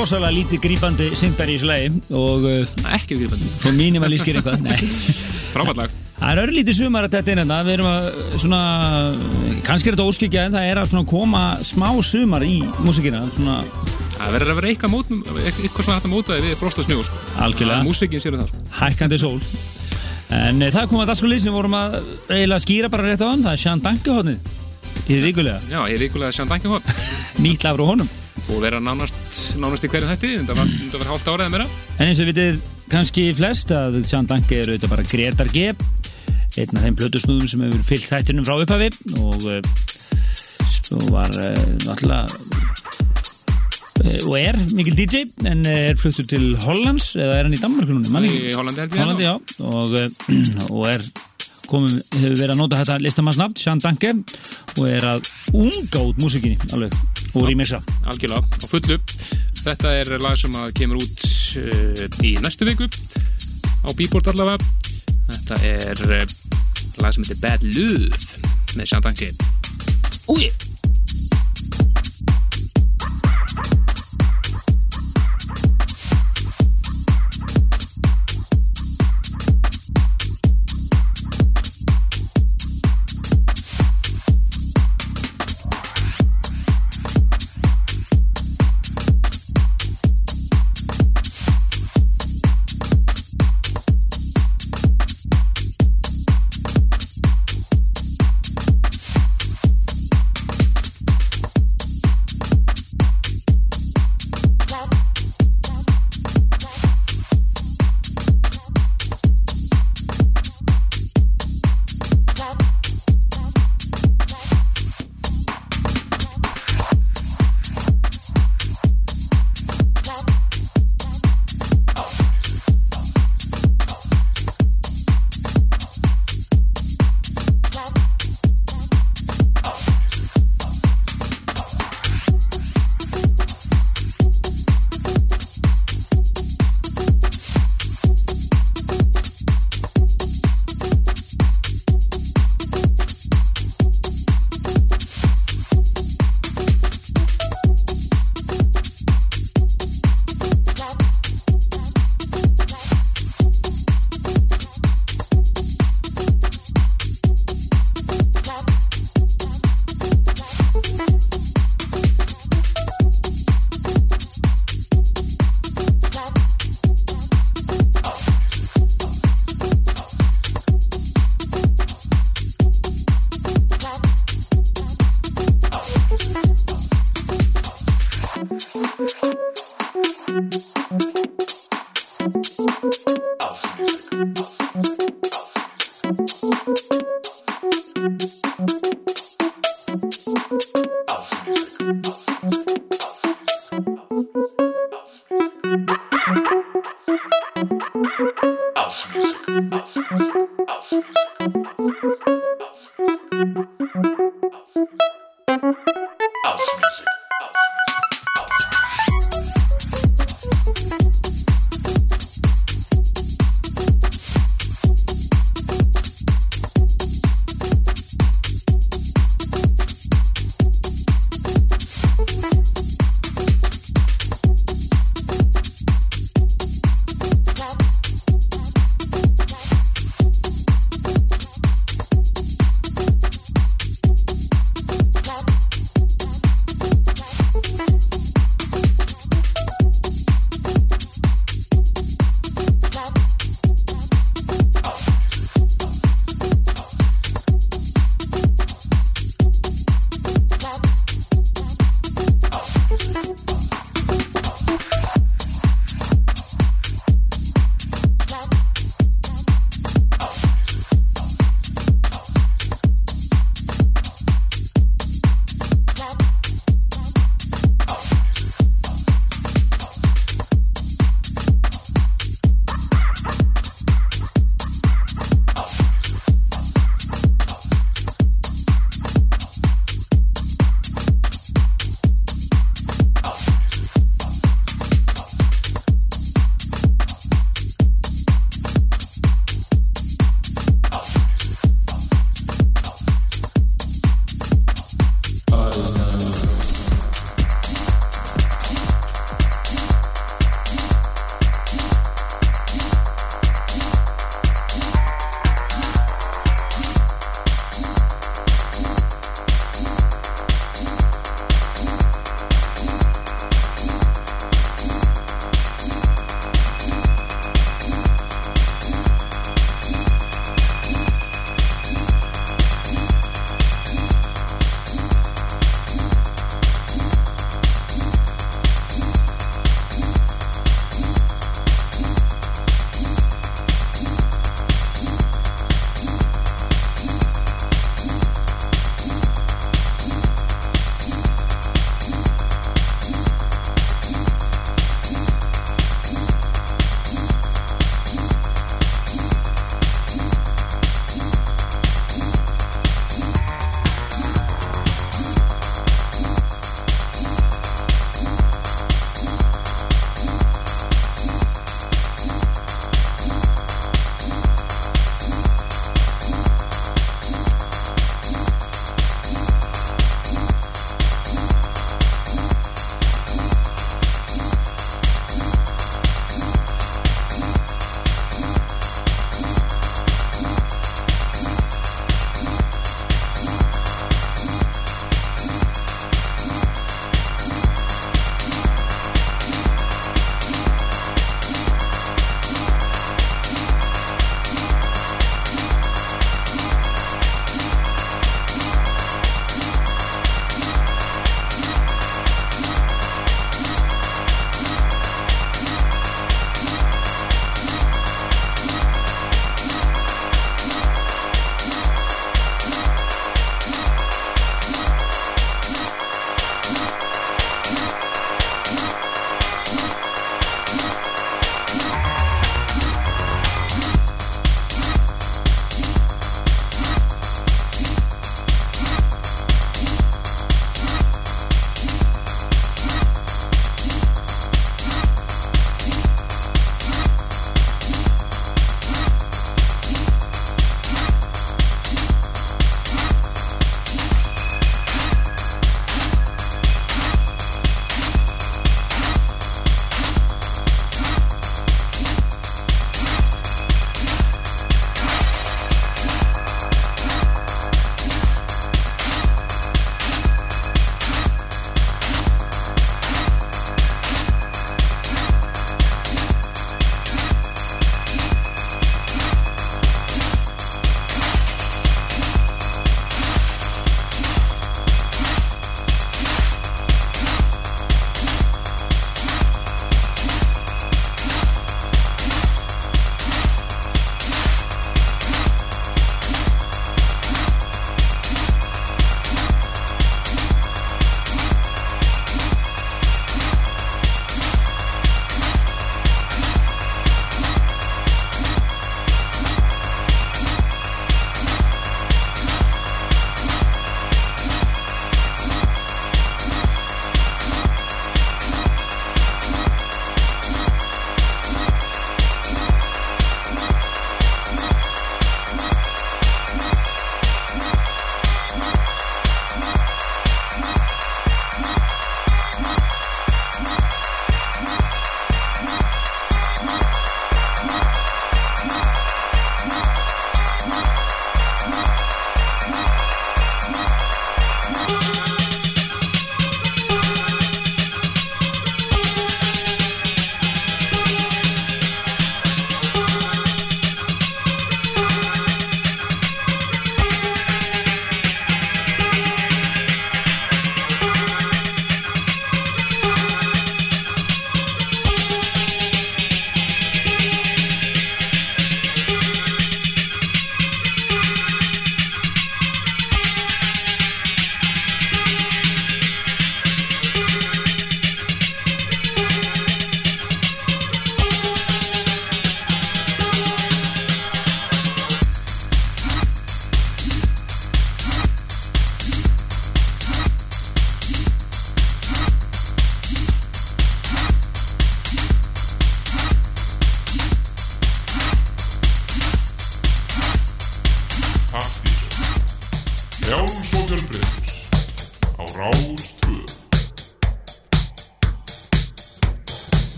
rosalega 0.00 0.32
lítið 0.32 0.60
grípandi 0.64 1.06
syngdar 1.18 1.50
í 1.50 1.56
þessu 1.58 1.68
lagi 1.68 1.88
og 2.16 2.44
uh, 2.48 2.92
Ekki 2.96 3.18
gripandi, 3.20 3.48
svo 3.52 3.72
mínimalískir 3.76 4.38
eitthvað 4.40 4.62
frábært 5.54 5.80
lag. 5.82 5.96
Það 6.20 6.30
er 6.30 6.40
örlítið 6.42 6.76
sumar 6.76 7.06
að 7.06 7.16
þetta 7.16 7.32
er 7.32 7.40
hérna. 7.40 7.58
Við 7.66 7.74
erum 7.74 7.88
að 7.90 8.06
svona 8.42 8.60
kannski 9.66 9.90
er 9.90 9.96
þetta 9.96 10.06
óskikja 10.08 10.44
en 10.46 10.56
það 10.56 10.68
er 10.70 10.80
að 10.80 10.92
svona 10.92 11.10
koma 11.10 11.42
smá 11.64 11.88
sumar 12.04 12.44
í 12.46 12.60
músikina 12.84 13.24
svona 13.32 13.58
Það 14.20 14.34
verður 14.36 14.52
að 14.52 14.58
vera 14.58 14.70
eitthvað 14.70 14.92
mót, 14.92 15.12
eitthvað 15.40 15.84
svona 15.86 15.94
hægt 15.96 16.08
að 16.08 16.12
móta 16.12 16.40
við 16.44 16.56
frost 16.60 16.80
og 16.80 16.84
snjó 16.84 17.04
sko. 17.08 17.20
Algjörlega. 17.40 17.84
Músikin 17.86 18.20
sér 18.20 18.36
um 18.36 18.42
það 18.42 18.50
sko. 18.50 18.64
hækkandi 18.76 19.18
sól. 19.22 19.38
En 20.36 20.60
e, 20.60 20.68
það 20.74 20.90
kom 20.90 21.00
að 21.00 21.12
dagskulið 21.14 21.44
sem 21.46 21.56
vorum 21.56 21.76
að 21.78 21.96
eiginlega 22.28 22.64
skýra 22.66 22.92
bara 22.92 23.08
rétt 23.08 23.24
á 23.24 23.32
hann. 23.32 23.46
Það 23.46 23.56
er 23.56 23.62
Sján 23.64 23.84
Dankehotnið 23.86 24.50
í 25.00 25.14
þið 25.14 25.24
vikulega. 25.30 25.62
Já, 25.72 25.80
ég 25.88 25.96
er 25.96 26.04
vikulega 26.04 26.36
sján 26.36 26.52
danki 26.52 26.70
hótt 26.70 26.92
nýtt 27.40 27.64
lag 27.64 27.78
frá 27.78 27.88
honum 27.88 28.10
og 28.50 28.60
vera 28.62 28.80
nánast, 28.82 29.56
nánast 29.60 29.86
í 29.86 29.90
hverjum 29.92 30.10
þætti 30.10 30.34
þetta 30.40 30.58
var, 30.58 30.74
þetta 30.84 31.00
var 31.02 31.10
hálft 31.12 31.30
árið 31.30 31.46
eða 31.46 31.54
meira. 31.54 31.70
En 31.98 32.10
eins 32.10 32.22
og 32.22 32.30
vitið 32.30 32.60
kannski 32.90 33.30
flest 33.38 33.72
að 33.74 34.02
Sján 34.10 34.28
Danke 34.30 34.58
er 34.58 34.72
auðvitað 34.72 34.94
bara 34.94 35.08
Gretar 35.10 35.50
G 35.54 35.70
einn 36.58 36.76
af 36.76 36.84
þeim 36.84 36.96
plötusnúðum 36.98 37.48
sem 37.50 37.62
hefur 37.64 37.84
fyllt 37.86 38.08
þættinum 38.10 38.46
frá 38.46 38.56
upphafi. 38.58 38.90
Og 39.20 39.46
uh, 39.46 39.60
svo 40.66 40.98
var 41.14 41.32
uh, 41.36 41.54
náttúrulega 41.84 42.26
uh, 44.00 44.26
og 44.26 44.34
er 44.40 44.58
mikil 44.74 44.96
DJ 44.98 45.26
en 45.48 45.64
er 45.68 45.98
fluttur 46.00 46.26
til 46.30 46.54
Hollands 46.64 47.12
eða 47.20 47.38
er 47.38 47.48
hann 47.48 47.56
í 47.56 47.62
Danmark 47.62 47.90
núna? 47.92 48.24
Í 48.26 48.54
Hollandi 48.56 48.86
held 48.86 48.96
ég 48.96 49.02
Hollandi, 49.04 49.28
já. 49.28 49.34
og, 49.70 49.88
og 50.74 50.86
er 50.90 51.06
komum, 51.70 51.92
hefur 52.16 52.34
verið 52.34 52.54
að 52.56 52.60
nota 52.64 52.80
þetta 52.80 52.98
listamannsnafn, 53.04 53.60
Sján 53.60 53.84
Danke 53.84 54.16
og 54.78 54.84
er 54.88 55.08
að 55.14 55.30
unga 55.52 56.06
út 56.08 56.22
músikinni 56.22 56.58
alveg 56.74 56.96
og 57.34 57.46
rýmisa 57.46 57.80
algjörlega 58.10 58.42
á 58.42 58.66
fullu. 58.70 58.98
Þetta 59.60 59.94
er 60.00 60.14
lag 60.22 60.38
sem 60.40 60.54
kemur 60.76 61.02
út 61.02 61.26
uh, 61.60 62.24
í 62.26 62.36
næstu 62.42 62.68
viku 62.68 62.88
á 62.88 63.88
Bíbort 63.96 64.30
allavega. 64.32 64.58
Þetta 65.30 65.60
er 65.66 66.04
uh, 66.08 66.24
lag 67.04 67.14
sem 67.14 67.24
heitir 67.24 67.40
Bad 67.42 67.66
Love 67.70 68.78
með 68.78 68.92
Sjandanki 68.92 69.32
Úi 70.30 70.50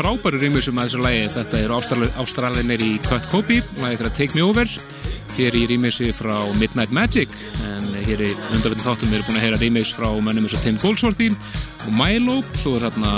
frábæru 0.00 0.40
rýmisum 0.40 0.80
að 0.80 0.88
þessu 0.88 1.04
lægi. 1.04 1.28
Þetta 1.36 1.62
eru 1.64 1.76
Ástrali- 1.76 2.12
Ástralinir 2.20 2.80
í 2.80 2.92
Cut 3.04 3.28
Copy, 3.30 3.60
lægi 3.82 4.00
þeirra 4.00 4.12
Take 4.16 4.34
Me 4.34 4.42
Over, 4.46 4.68
hér 5.36 5.56
í 5.56 5.66
rýmisi 5.70 6.10
frá 6.16 6.34
Midnight 6.58 6.92
Magic, 6.92 7.28
en 7.68 7.88
hér 8.04 8.22
í 8.26 8.30
undarvittin 8.50 8.84
þáttum 8.84 9.10
við 9.10 9.18
erum 9.20 9.28
búin 9.28 9.38
að 9.38 9.44
heyra 9.44 9.60
rýmis 9.60 9.92
frá 9.94 10.08
mönnum 10.10 10.46
eins 10.48 10.56
og 10.56 10.62
Tim 10.64 10.78
Goldsworthy 10.80 11.28
og 11.86 11.92
Milo, 11.96 12.40
svo 12.58 12.74
er 12.76 12.86
hérna 12.88 13.12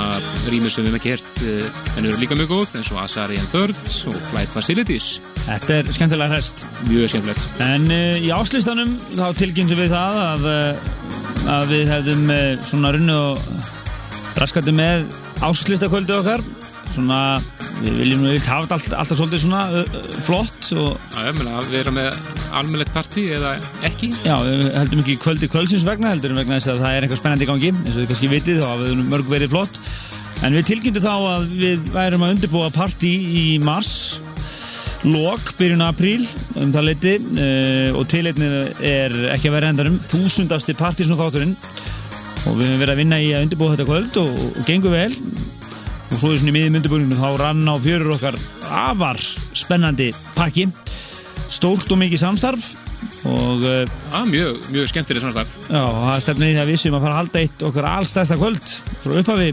rýmis 0.51 0.77
sem 0.77 0.85
við 0.85 0.91
hefum 0.91 0.99
ekki 1.01 1.13
heyrt, 1.15 1.43
eh, 1.49 1.99
en 1.99 2.07
eru 2.07 2.21
líka 2.21 2.37
mjög 2.39 2.51
góð, 2.53 2.77
eins 2.79 2.93
og 2.93 3.01
Asari 3.03 3.39
and 3.41 3.49
Third 3.55 3.75
og 4.11 4.19
Flight 4.31 4.53
Facilities. 4.53 5.21
Þetta 5.47 5.79
er 5.79 5.93
skemmtilega 5.97 6.35
hræst. 6.35 6.65
Mjög 6.87 7.09
skemmtilegt. 7.15 7.49
En 7.65 7.89
uh, 7.91 8.19
í 8.19 8.31
áslistanum 8.35 8.99
þá 9.17 9.27
tilkynntum 9.39 9.79
við 9.81 9.95
það 9.95 10.23
að, 10.27 10.49
uh, 10.53 11.53
að 11.59 11.75
við 11.75 11.95
hefðum 11.97 12.35
svona 12.63 12.93
runnu 12.95 13.19
og 13.33 13.39
raskandi 14.39 14.75
með 14.77 15.07
áslistakvöldu 15.43 16.21
okkar. 16.21 16.43
Svona, 16.93 17.19
við 17.81 17.95
viljum 18.03 18.25
vilt 18.27 18.47
hafa 18.51 18.77
allt, 18.77 18.93
alltaf 18.93 19.17
svolítið 19.17 19.41
svona 19.47 19.63
uh, 19.81 19.99
flott 20.27 20.67
og 20.77 20.91
Já, 21.15 21.23
ég 21.31 21.39
meina 21.39 21.55
að 21.57 21.71
vera 21.73 21.95
með 21.97 22.19
almennlegt 22.53 22.93
partí 22.93 23.25
eða 23.33 23.55
ekki. 23.89 24.11
já, 24.27 24.35
við 24.45 24.67
heldum 24.77 25.01
ekki 25.01 25.15
kvöldi 25.23 25.49
kvöldsins 25.49 25.87
vegna, 25.89 26.11
heldur 26.13 26.35
vegna 26.37 26.59
þess 26.59 26.75
að 26.75 26.83
það 26.85 26.97
er 26.99 27.07
eitthvað 27.07 27.23
spennandi 27.23 27.47
í 27.47 27.51
gangi, 27.53 27.71
eins 27.79 27.95
og 27.95 28.03
þið 28.03 28.11
kannski 28.13 28.31
vitið 28.35 28.61
þá 28.61 28.67
hafa 28.69 28.91
við 28.91 29.01
mörg 29.15 29.31
verið 29.33 29.55
flott. 29.55 29.81
En 30.43 30.59
við 30.59 30.69
tilkynntum 30.69 31.07
þá 31.07 31.15
að 31.31 31.49
við 31.63 31.89
værum 31.95 32.27
að 32.27 32.35
undirbúa 32.37 32.69
partí 32.75 33.13
í 33.41 33.47
mars 33.63 33.95
lok, 35.03 35.55
byrjun 35.59 35.83
apríl 35.87 36.23
um 36.61 36.71
það 36.75 36.87
leiti 36.91 37.15
uh, 37.19 37.97
og 37.99 38.05
tileitnið 38.13 38.85
er 38.87 39.17
ekki 39.33 39.49
að 39.51 39.57
vera 39.57 39.73
hendarum 39.73 39.97
þúsundasti 40.13 40.77
partysnum 40.79 41.19
þátturinn 41.19 41.57
og 42.43 42.59
við 42.59 42.69
höfum 42.69 42.79
verið 42.83 42.93
að 42.93 43.01
vinna 43.01 43.19
í 43.23 43.33
að 43.33 43.49
undirbúa 43.49 43.73
þetta 43.75 43.89
kvöld 43.89 44.21
og, 44.23 44.39
og 44.61 44.63
gengur 44.69 44.95
vel 44.95 45.11
og 46.13 46.21
svo 46.21 46.33
í 46.35 46.39
svona 46.41 46.53
í 46.53 46.57
miðjum 46.59 46.77
undirbúinu 46.79 47.17
þá 47.19 47.29
rann 47.41 47.65
á 47.69 47.75
fjörur 47.83 48.15
okkar 48.17 48.37
afar 48.69 49.21
spennandi 49.57 50.11
pakki 50.37 50.67
stórt 51.53 51.91
og 51.93 52.01
mikið 52.03 52.23
samstarf 52.23 52.71
og 53.27 53.65
uh, 53.67 53.83
Já, 54.13 54.21
mjög, 54.29 54.61
mjög 54.75 54.89
skemmtileg 54.93 55.25
samstarf. 55.25 55.51
já, 55.69 55.81
það 55.83 56.21
stefnir 56.27 56.53
í 56.53 56.59
það 56.61 56.71
vissum 56.73 56.97
að 56.99 57.05
fara 57.07 57.15
að 57.17 57.21
halda 57.23 57.43
eitt 57.43 57.65
okkar 57.69 57.89
allstæðsta 57.97 58.39
kvöld 58.41 58.73
frá 59.03 59.17
upphafi 59.23 59.51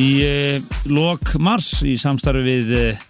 í 0.00 0.08
uh, 0.24 0.80
lok 0.94 1.34
mars 1.42 1.70
í 1.84 1.96
samstarfi 2.00 2.44
við 2.46 2.72
uh, 2.78 3.06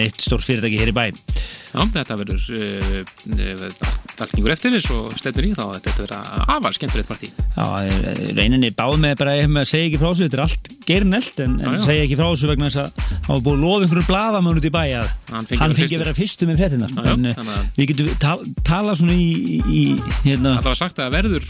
eitt 0.00 0.20
stórt 0.24 0.46
fyrirtæki 0.46 0.80
hér 0.80 0.92
í 0.94 0.96
bæ 0.96 1.04
Já, 1.10 1.84
þetta 1.94 2.16
verður 2.18 2.46
uh, 2.56 3.99
allt 4.24 4.36
yngur 4.38 4.54
eftir 4.54 4.74
eins 4.76 4.88
og 4.94 5.14
stefnir 5.18 5.48
í 5.48 5.52
þá 5.56 5.62
að 5.66 5.74
þetta 5.78 5.94
verður 6.04 6.44
afar 6.56 6.76
skemmtilegt 6.76 7.10
partí. 7.10 7.30
Já, 7.56 7.66
eh, 7.84 8.20
reyninni 8.36 8.70
báð 8.76 8.96
með 9.02 9.16
bara 9.20 9.36
að 9.40 9.68
segja 9.70 9.88
ekki 9.90 10.00
frá 10.00 10.08
þessu, 10.10 10.26
þetta 10.28 10.38
er 10.38 10.44
allt 10.46 10.70
gerinelt 10.90 11.40
en, 11.44 11.56
en 11.60 11.78
segja 11.80 12.06
ekki 12.06 12.18
frá 12.18 12.26
þessu 12.30 12.50
vegna 12.50 12.70
þess 12.70 12.80
að 12.82 12.90
það 13.10 13.30
var 13.30 13.44
búið 13.46 13.56
að 13.56 13.64
lofa 13.64 13.86
einhverju 13.86 14.06
blaðamann 14.10 14.60
út 14.60 14.68
í 14.68 14.72
bæ 14.74 14.82
að 15.00 15.14
Hann 15.30 15.46
fengi 15.50 15.96
að 15.96 16.02
vera 16.04 16.16
fyrstur 16.16 16.50
með 16.50 16.60
já, 16.60 17.12
en 17.12 17.26
eh, 17.30 17.40
að- 17.40 17.70
við 17.76 17.90
getum 17.92 18.10
tal, 18.22 18.38
tala 18.66 18.96
svona 18.98 19.14
í, 19.14 19.60
í, 19.66 19.84
hérna, 20.24 20.56
Það 20.60 20.70
var 20.70 20.80
sagt 20.80 21.00
að 21.02 21.14
verður 21.16 21.48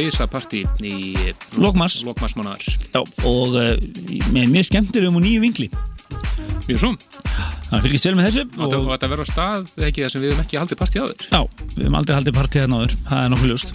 risa 0.00 0.26
partí 0.30 0.64
í 0.82 0.96
Lokmars. 1.60 2.00
Og 3.26 3.56
uh, 3.58 3.72
með 4.34 4.52
mjög 4.54 4.68
skemmtilegum 4.70 5.18
og 5.20 5.24
nýju 5.26 5.44
vingli 5.44 5.70
Mjög 6.70 6.82
svo. 6.84 6.92
þannig 7.70 7.86
fylgist 7.86 8.06
vel 8.08 8.14
með 8.18 8.28
þessu 8.28 8.44
Og, 8.60 8.76
og 8.76 8.92
þetta 8.94 9.10
verður 9.12 9.26
á 9.26 9.32
stað 9.32 9.72
ekki 9.88 10.04
það 10.04 10.12
sem 10.14 10.22
við 10.24 10.32
höfum 10.32 10.44
ekki 10.44 10.60
haldið 10.60 10.80
partí 10.80 11.02
áður. 11.02 11.26
Já, 11.26 11.40
við 11.74 11.82
höfum 11.84 11.98
aldrei 12.00 12.16
haldið 12.18 12.38
partíð 12.38 12.64
þarna 12.64 12.80
áður, 12.80 12.96
það 13.10 13.24
er 13.24 13.34
nokkuð 13.34 13.52
ljóst. 13.52 13.74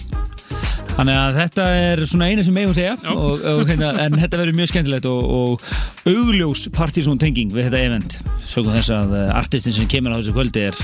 Þannig 0.96 1.18
að 1.20 1.34
þetta 1.36 1.64
er 1.76 2.02
svona 2.08 2.26
eina 2.30 2.44
sem 2.46 2.54
megum 2.56 2.72
segja 2.76 2.94
Já. 2.96 3.10
og, 3.12 3.42
og, 3.44 3.62
hérna, 3.68 3.90
en 4.00 4.16
þetta 4.16 4.38
verður 4.40 4.56
mjög 4.56 4.70
skemmtilegt 4.70 5.08
og, 5.10 5.26
og 5.36 5.66
augljós 6.08 6.62
partysón 6.72 7.20
tenging 7.20 7.52
við 7.52 7.68
þetta 7.68 7.82
event. 7.84 8.16
Sögum 8.48 8.72
þess 8.78 8.94
að 8.96 9.12
eh, 9.18 9.34
artistin 9.36 9.76
sem 9.76 9.90
kemur 9.92 10.16
á 10.16 10.18
þessu 10.22 10.32
kvöldi 10.36 10.64
er 10.70 10.80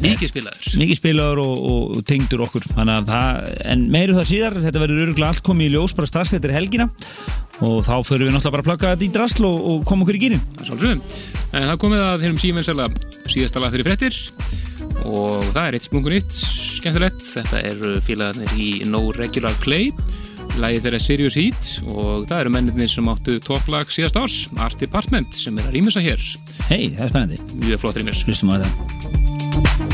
Mikið 0.00 0.30
spilaður. 0.30 0.68
mikið 0.80 0.98
spilaður 1.00 1.40
og, 1.42 1.54
og, 1.70 1.98
tengdur 2.08 2.44
okkur. 2.46 2.66
Það, 2.76 3.50
en 3.74 3.84
meiru 3.92 4.16
það 4.16 4.28
síðar, 4.30 4.58
þetta 4.64 4.82
verður 4.84 5.04
öruglega 5.06 5.32
allt 5.34 5.44
komið 5.46 5.68
í 5.68 5.74
ljós 5.74 5.96
bara 5.98 6.10
strax 6.10 6.34
eftir 6.38 6.54
helgina 6.54 6.88
og 7.60 7.82
þá 7.84 7.94
förum 8.06 8.30
við 8.30 8.32
náttúrulega 8.36 8.54
bara 8.54 8.62
að 8.62 8.68
plugga 8.70 8.92
þetta 8.94 9.04
í 9.04 9.10
drasl 9.12 9.44
og, 9.50 9.58
og 9.72 9.82
koma 9.88 10.06
okkur 10.06 10.16
í 10.16 10.22
gýrin. 10.22 10.44
Það 11.50 11.74
komið 11.82 12.04
að 12.06 12.22
þeirrum 12.24 12.40
símensela 12.40 12.88
síðasta 13.28 13.60
lag 13.60 13.74
fyrir 13.74 13.90
fréttir 13.90 14.16
og 15.04 15.44
það 15.52 15.66
er 15.66 15.76
eitt 15.76 15.88
splungun 15.90 16.16
eitt 16.16 16.32
skemmtilegt. 16.40 17.20
Þetta 17.34 17.62
eru 17.68 17.94
félagarnir 18.06 18.56
í 18.56 18.70
No 18.88 19.04
Regular 19.16 19.56
Play 19.60 19.90
lagið 20.58 20.86
þeirra 20.86 21.00
Serious 21.04 21.36
Heat 21.38 21.68
og 21.92 22.26
það 22.30 22.40
eru 22.42 22.54
mennirnir 22.56 22.90
sem 22.90 23.10
áttu 23.12 23.36
topplag 23.44 23.92
síðast 23.92 24.18
árs 24.18 24.38
Art 24.58 24.80
Department 24.82 25.36
sem 25.38 25.56
er 25.60 25.68
að 25.68 25.76
rýmisa 25.78 26.02
hér 26.04 26.20
Hei, 26.66 26.90
það 26.96 27.04
er 27.06 27.12
spennandi. 27.14 27.42
mjög 27.62 27.84
flott 27.84 28.00
rýmis 28.00 28.24
Hlustum 28.26 28.54
á 28.54 28.58
þetta. 28.58 29.29
Thank 29.52 29.80
you 29.80 29.89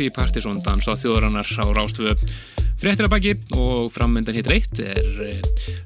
í 0.00 0.10
Partisón 0.14 0.62
dans 0.64 0.88
á 0.88 0.94
þjóðrannar 0.98 1.46
á 1.46 1.64
Rástvö. 1.76 2.16
Fréttir 2.80 3.04
að 3.04 3.12
baki 3.12 3.32
og 3.60 3.90
frammyndan 3.92 4.38
hitt 4.38 4.46
reitt 4.48 4.78
er 4.80 5.08
eh, 5.20 5.40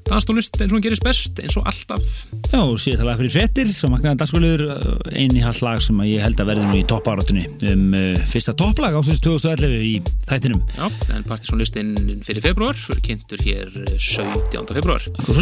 danstónlist 0.07 0.55
eins 0.61 0.69
og 0.69 0.77
hún 0.77 0.83
gerist 0.85 1.03
best 1.03 1.41
eins 1.43 1.57
og 1.59 1.65
alltaf. 1.67 2.05
Já, 2.53 2.61
síðan 2.79 3.01
talaði 3.01 3.25
fyrir 3.25 3.33
fréttir 3.33 3.67
sem 3.67 3.91
magnaðan 3.91 4.21
dagskóliður 4.21 4.63
eini 5.11 5.43
hall 5.43 5.59
lag 5.65 5.83
sem 5.83 5.99
ég 6.07 6.23
held 6.23 6.39
að 6.39 6.51
verði 6.53 6.69
nú 6.69 6.77
í 6.79 6.85
toppáratunni 6.87 7.43
um 7.73 7.83
uh, 7.99 8.21
fyrsta 8.31 8.55
topplag 8.55 8.95
ásins 8.95 9.19
2011 9.25 9.75
í 9.75 9.93
þættinum. 10.29 10.63
Já, 10.77 10.87
en 11.17 11.27
Partisónlistin 11.27 11.91
fyrir 12.23 12.47
februar 12.47 12.79
fyrir 12.79 13.03
kynntur 13.09 13.43
hér 13.43 13.75
eh, 13.83 13.97
17. 13.99 14.63
februar 14.79 15.03
svo 15.03 15.35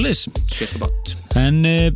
bát. 0.81 1.13
En 1.37 1.61
uh, 1.69 1.91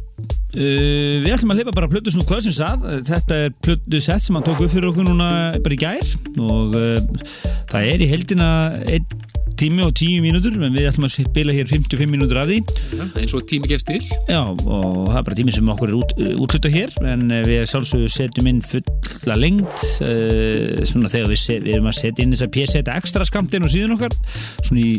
uh, 0.57 1.15
við 1.23 1.31
ætlum 1.35 1.53
að 1.53 1.61
lifa 1.61 1.75
bara 1.77 1.91
plötu 1.91 2.13
svona 2.13 2.27
kvöldsins 2.29 2.61
að. 2.65 2.85
Þetta 3.07 3.39
er 3.45 3.55
plötu 3.63 4.03
sett 4.03 4.25
sem 4.25 4.37
hann 4.37 4.45
tók 4.47 4.65
upp 4.65 4.73
fyrir 4.73 4.91
okkur 4.91 5.07
núna 5.07 5.29
bara 5.61 5.77
í 5.77 5.81
gær. 5.81 6.13
Og 6.41 6.77
uh, 6.77 7.25
það 7.71 7.91
er 7.93 8.05
í 8.05 8.11
heldina 8.11 8.51
einn 8.87 9.25
tími 9.57 9.81
og 9.81 9.93
tíu 9.97 10.21
mínútur 10.21 10.53
en 10.53 10.75
við 10.75 10.87
ætlum 10.91 11.07
að 11.07 11.15
spila 11.15 11.53
hér 11.55 11.69
55 11.69 12.11
mínútur 12.11 12.39
af 12.41 12.49
því. 12.49 12.59
Já, 12.93 13.03
eins 13.17 13.33
og 13.33 13.45
tími 13.49 13.69
gefst 13.71 13.89
til. 13.89 14.03
Já, 14.29 14.41
og 14.53 15.07
það 15.09 15.17
er 15.19 15.25
bara 15.29 15.37
tími 15.39 15.55
sem 15.55 15.71
okkur 15.73 15.91
er 15.91 15.97
út, 15.97 16.13
útluta 16.45 16.71
hér 16.71 16.93
en 17.13 17.25
eh, 17.33 17.43
við 17.47 17.63
sjálfsögum 17.71 18.11
setjum 18.13 18.49
inn 18.51 18.61
fulla 18.65 19.37
lengt 19.39 19.85
uh, 20.05 20.77
svona 20.87 21.09
þegar 21.11 21.31
við, 21.33 21.41
set, 21.41 21.65
við 21.65 21.77
erum 21.77 21.89
að 21.89 21.97
setja 22.01 22.25
inn 22.25 22.35
þess 22.35 22.45
að 22.45 22.53
pjæseta 22.57 22.97
ekstra 23.01 23.27
skamtinn 23.27 23.65
og 23.65 23.73
síðan 23.73 23.95
okkar 23.97 24.13
svona 24.61 24.83
í, 24.83 24.93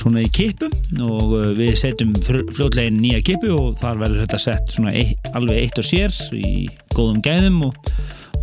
svona 0.00 0.24
í 0.24 0.30
kipum 0.34 0.72
og 1.06 1.34
uh, 1.36 1.50
við 1.56 1.74
setjum 1.80 2.14
fljótlega 2.24 2.88
inn 2.90 3.02
nýja 3.02 3.20
kipu 3.26 3.52
og 3.56 3.76
þar 3.80 4.00
verður 4.04 4.24
þetta 4.24 4.40
sett 4.46 4.72
svona 4.74 4.94
ein, 4.96 5.12
alveg 5.36 5.66
eitt 5.66 5.82
og 5.82 5.86
sér 5.86 6.16
í 6.36 6.66
góðum 6.96 7.20
gæðum 7.24 7.62
og 7.68 7.92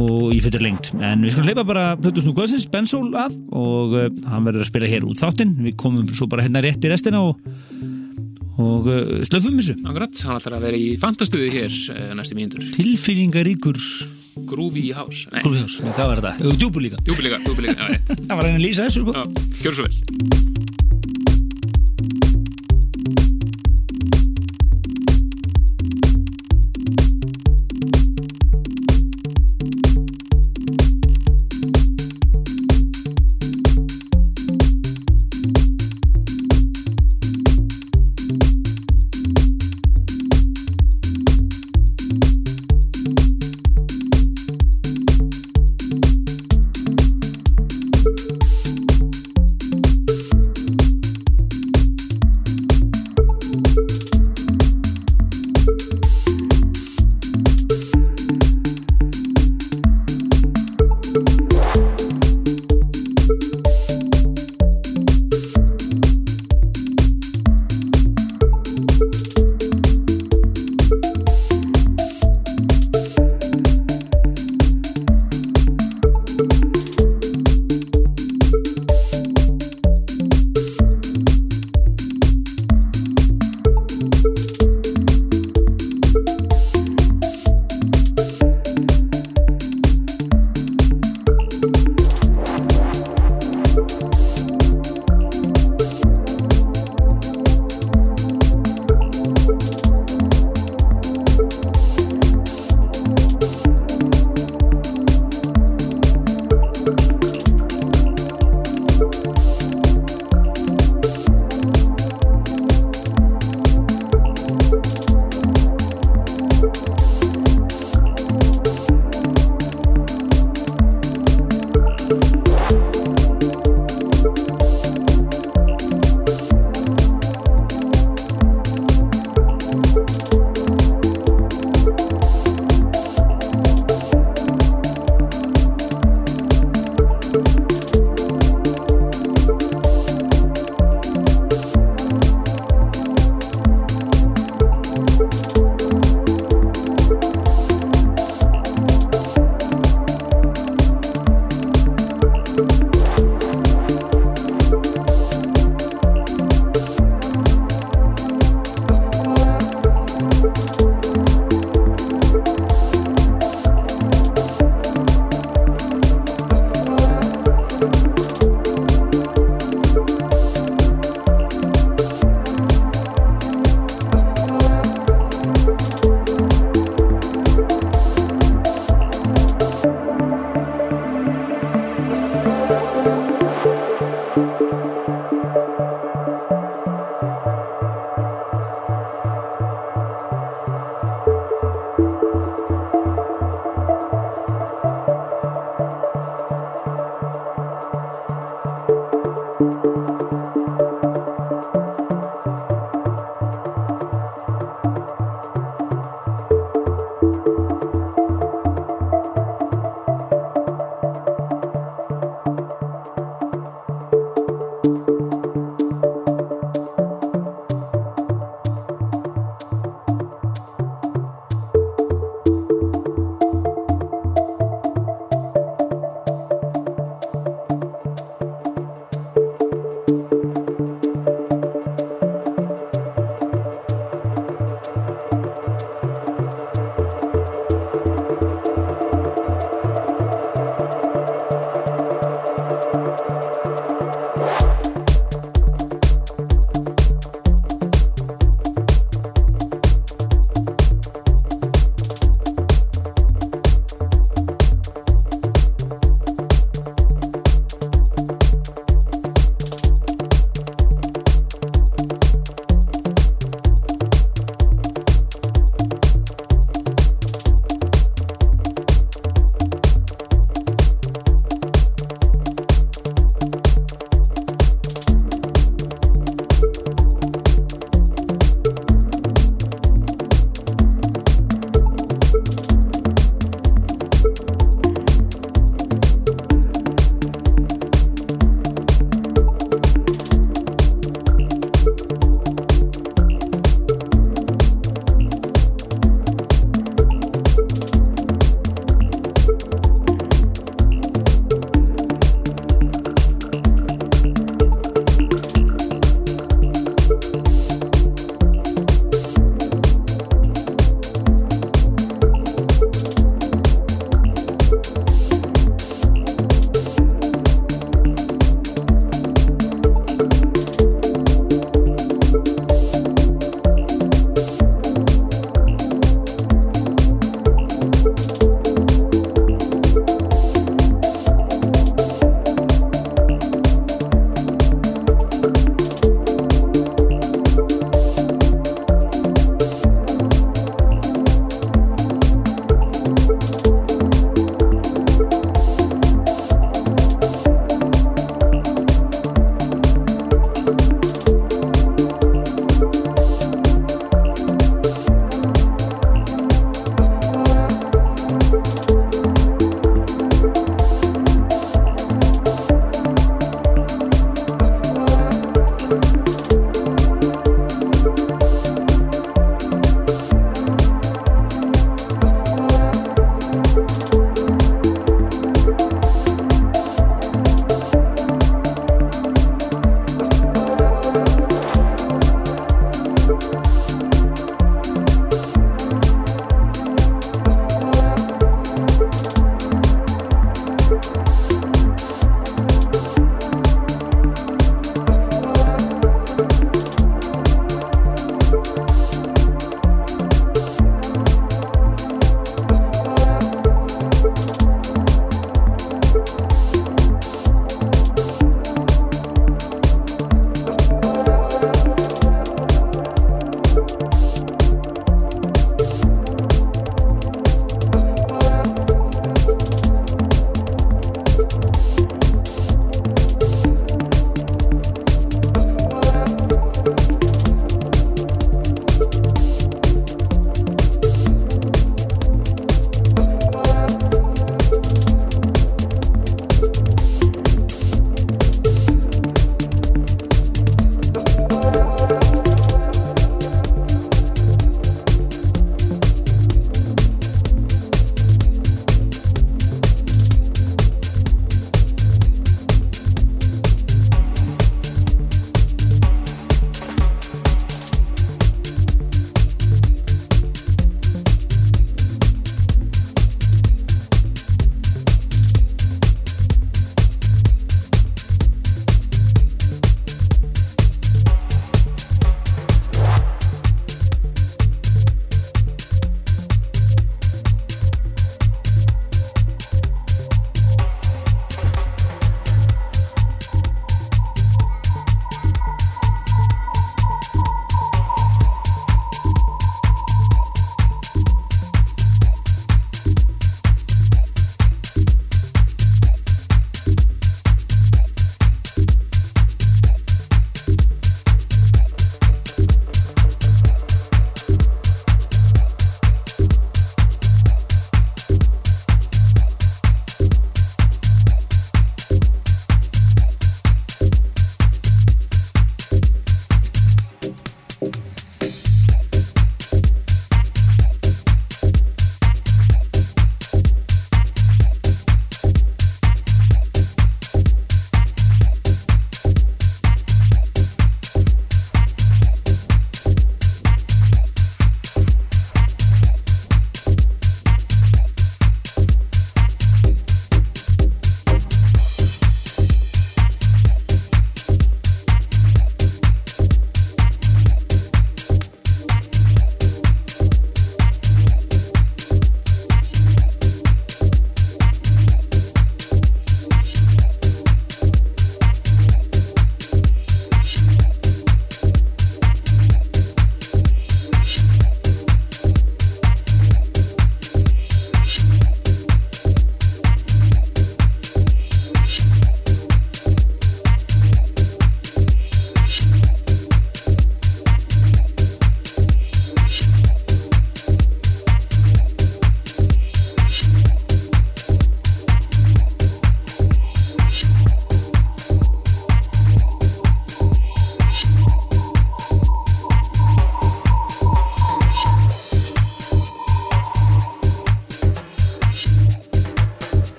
og 0.00 0.34
í 0.34 0.38
fyrir 0.42 0.62
lengt 0.64 0.92
en 0.96 1.24
við 1.24 1.34
skulum 1.34 1.50
leipa 1.50 1.64
bara 1.66 1.84
Plötus 2.00 2.26
nú 2.28 2.34
Guðsins, 2.36 2.68
Bensól 2.72 3.08
að 3.18 3.36
og 3.56 3.96
uh, 3.96 4.06
hann 4.30 4.46
verður 4.46 4.64
að 4.64 4.70
spila 4.70 4.90
hér 4.90 5.06
út 5.08 5.20
þáttinn. 5.20 5.56
Við 5.66 5.76
komum 5.80 6.06
svo 6.14 6.28
bara 6.30 6.46
hérna 6.46 6.62
rétt 6.64 6.84
í 6.84 6.92
restina 6.92 7.22
og, 7.26 7.40
og 8.60 8.88
uh, 8.90 9.18
slöfum 9.28 9.58
þessu. 9.60 9.76
Akkurat, 9.84 10.22
hann 10.28 10.40
ætlar 10.40 10.58
að 10.60 10.66
vera 10.68 10.80
í 10.80 10.94
fantastuði 11.00 11.50
hér 11.56 11.76
uh, 11.96 12.06
næstu 12.18 12.38
mínútur. 12.38 12.64
Tilfinningaríkur 12.78 13.82
Grúfi 14.48 14.86
í 14.88 14.92
hás 14.94 15.26
Nei, 15.34 15.42
grúfjós, 15.44 15.80
hvað 15.82 16.06
var 16.06 16.22
þetta? 16.22 16.54
Djúbur 16.54 16.86
líka. 16.86 17.00
Djúpi 17.02 17.26
líka, 17.26 17.42
djúpi 17.44 17.66
líka, 17.66 17.76
já, 17.82 17.90
rétt. 17.90 18.14
Það 18.22 18.38
var 18.38 18.48
einn 18.48 18.60
að 18.60 18.64
lýsa 18.64 18.86
þessu 18.86 19.04
sko. 19.04 19.26
Gjör 19.60 19.76
svo 19.80 19.90
vel 19.90 20.49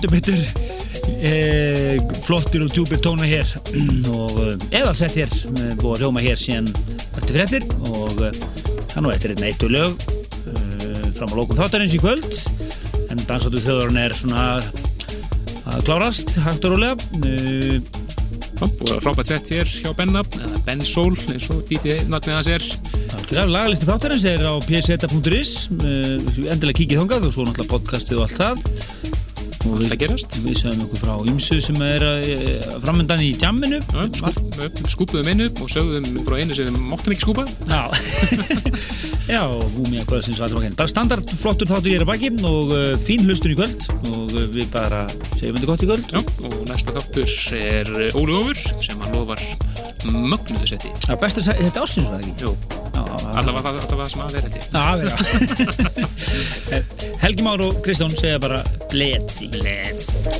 heldur 0.00 0.14
betur 0.16 0.38
e, 1.20 1.98
flottir 2.24 2.62
og 2.64 2.70
djúpir 2.72 3.00
tóna 3.04 3.26
hér. 3.28 3.48
Og 4.08 4.38
e, 4.40 4.54
eðalsett 4.78 5.18
hér 5.18 5.28
e, 5.28 5.72
búið 5.76 5.90
að 5.92 6.04
hljóma 6.04 6.22
hér 6.24 6.38
síðan 6.40 6.70
eftir 7.18 7.36
fréttir. 7.36 7.66
Og 7.84 8.22
e, 8.24 8.30
það 8.32 8.96
er 8.96 9.04
nú 9.04 9.12
eftir 9.12 9.34
einn 9.34 9.44
eittu 9.50 9.68
lög 9.68 10.00
e, 10.00 10.54
fram 11.18 11.34
á 11.34 11.36
lókum 11.36 11.58
þáttarins 11.58 11.96
í 11.96 12.00
kvöld. 12.00 12.38
En 13.12 13.20
dansáttu 13.28 13.60
þjóðurinn 13.60 14.00
er 14.00 14.14
svona 14.16 14.46
að 15.68 15.82
klárast 15.84 16.32
hægt 16.46 16.64
og 16.64 16.78
rólega. 16.78 16.96
E, 17.20 17.82
og 18.60 18.80
frábært 19.04 19.34
sett 19.34 19.52
hér 19.52 19.68
hjá 19.68 19.92
Benna, 19.96 20.24
Ben 20.66 20.80
Soul, 20.84 21.14
eins 21.32 21.50
og 21.52 21.60
dítið 21.68 22.08
nafnið 22.12 22.38
hans 22.38 22.50
er. 22.56 22.70
Lagalisti 23.36 23.88
þáttarins 23.88 24.24
er 24.28 24.48
á 24.48 24.56
pseta.is 24.64 25.52
endilega 25.70 26.80
kikið 26.80 27.02
þangað 27.02 27.28
og 27.28 27.36
svo 27.36 27.46
náttúrulega 27.46 27.72
podcastið 27.76 28.20
og 28.20 28.26
allt 28.26 28.40
það 28.40 28.89
og 29.68 29.82
Það 29.90 29.96
gerast. 30.00 30.36
Við 30.44 30.56
sögum 30.60 30.82
ykkur 30.86 31.00
frá 31.02 31.12
ymsu 31.30 31.58
sem 31.64 31.78
er 31.84 32.04
uh, 32.06 32.76
framöndan 32.82 33.22
í 33.24 33.30
jamminu. 33.40 33.80
Já, 33.80 34.06
skúp, 34.20 34.80
skúpuðum 34.94 35.30
einu 35.32 35.48
og 35.50 35.70
sögðum 35.72 36.20
frá 36.26 36.38
einu 36.40 36.56
sem 36.56 36.68
við 36.70 36.78
máttum 36.90 37.14
ekki 37.14 37.26
skúpa. 37.26 37.44
Já, 37.68 37.82
Já 39.34 39.42
og 39.46 39.62
Múmia 39.76 40.02
kvöldsins 40.08 40.40
og 40.40 40.48
allra 40.48 40.58
okkur. 40.60 40.76
Bara 40.80 40.90
standard 40.90 41.34
flottur 41.42 41.70
þáttu 41.70 41.92
ég 41.92 42.00
er 42.00 42.06
að 42.06 42.10
baki 42.10 42.32
og 42.48 42.74
uh, 42.74 42.94
fín 43.06 43.26
hlustun 43.28 43.54
í 43.54 43.58
kvöld 43.58 43.80
og 44.10 44.34
uh, 44.34 44.46
við 44.54 44.66
bara 44.74 45.04
segjum 45.36 45.58
þetta 45.58 45.70
gott 45.70 45.84
í 45.84 45.90
kvöld. 45.90 46.06
Já, 46.16 46.20
og 46.48 46.58
næsta 46.70 46.96
þáttur 46.96 47.28
er 47.60 47.86
Óli 48.18 48.32
Ófur 48.40 48.58
sem 48.82 48.96
hann 49.04 49.14
lofar 49.14 49.40
mögnuðu 50.08 50.66
setti. 50.72 50.90
Já, 51.06 51.14
best 51.20 51.40
að 51.40 51.50
segja, 51.50 51.68
þetta 51.68 51.78
er 51.78 51.84
ásins 51.86 52.06
var 52.08 52.14
það 52.16 52.24
ekki? 52.26 52.34
Jú, 52.46 52.52
það, 52.96 53.08
allavega 53.42 53.68
það 53.86 54.06
sem 54.14 54.22
að 54.24 54.30
vera 54.38 54.48
þetta. 54.56 54.68
Já, 54.70 54.86
já. 55.04 55.12
Helgi 57.24 57.42
Már 57.46 57.60
og 57.66 57.82
Kristján 57.84 58.16
segja 58.16 58.40
bara 58.40 58.64
Let's 58.92 59.34
see. 59.34 59.48
Let's. 59.48 60.39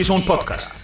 Partizón 0.00 0.24
podcast 0.24 0.79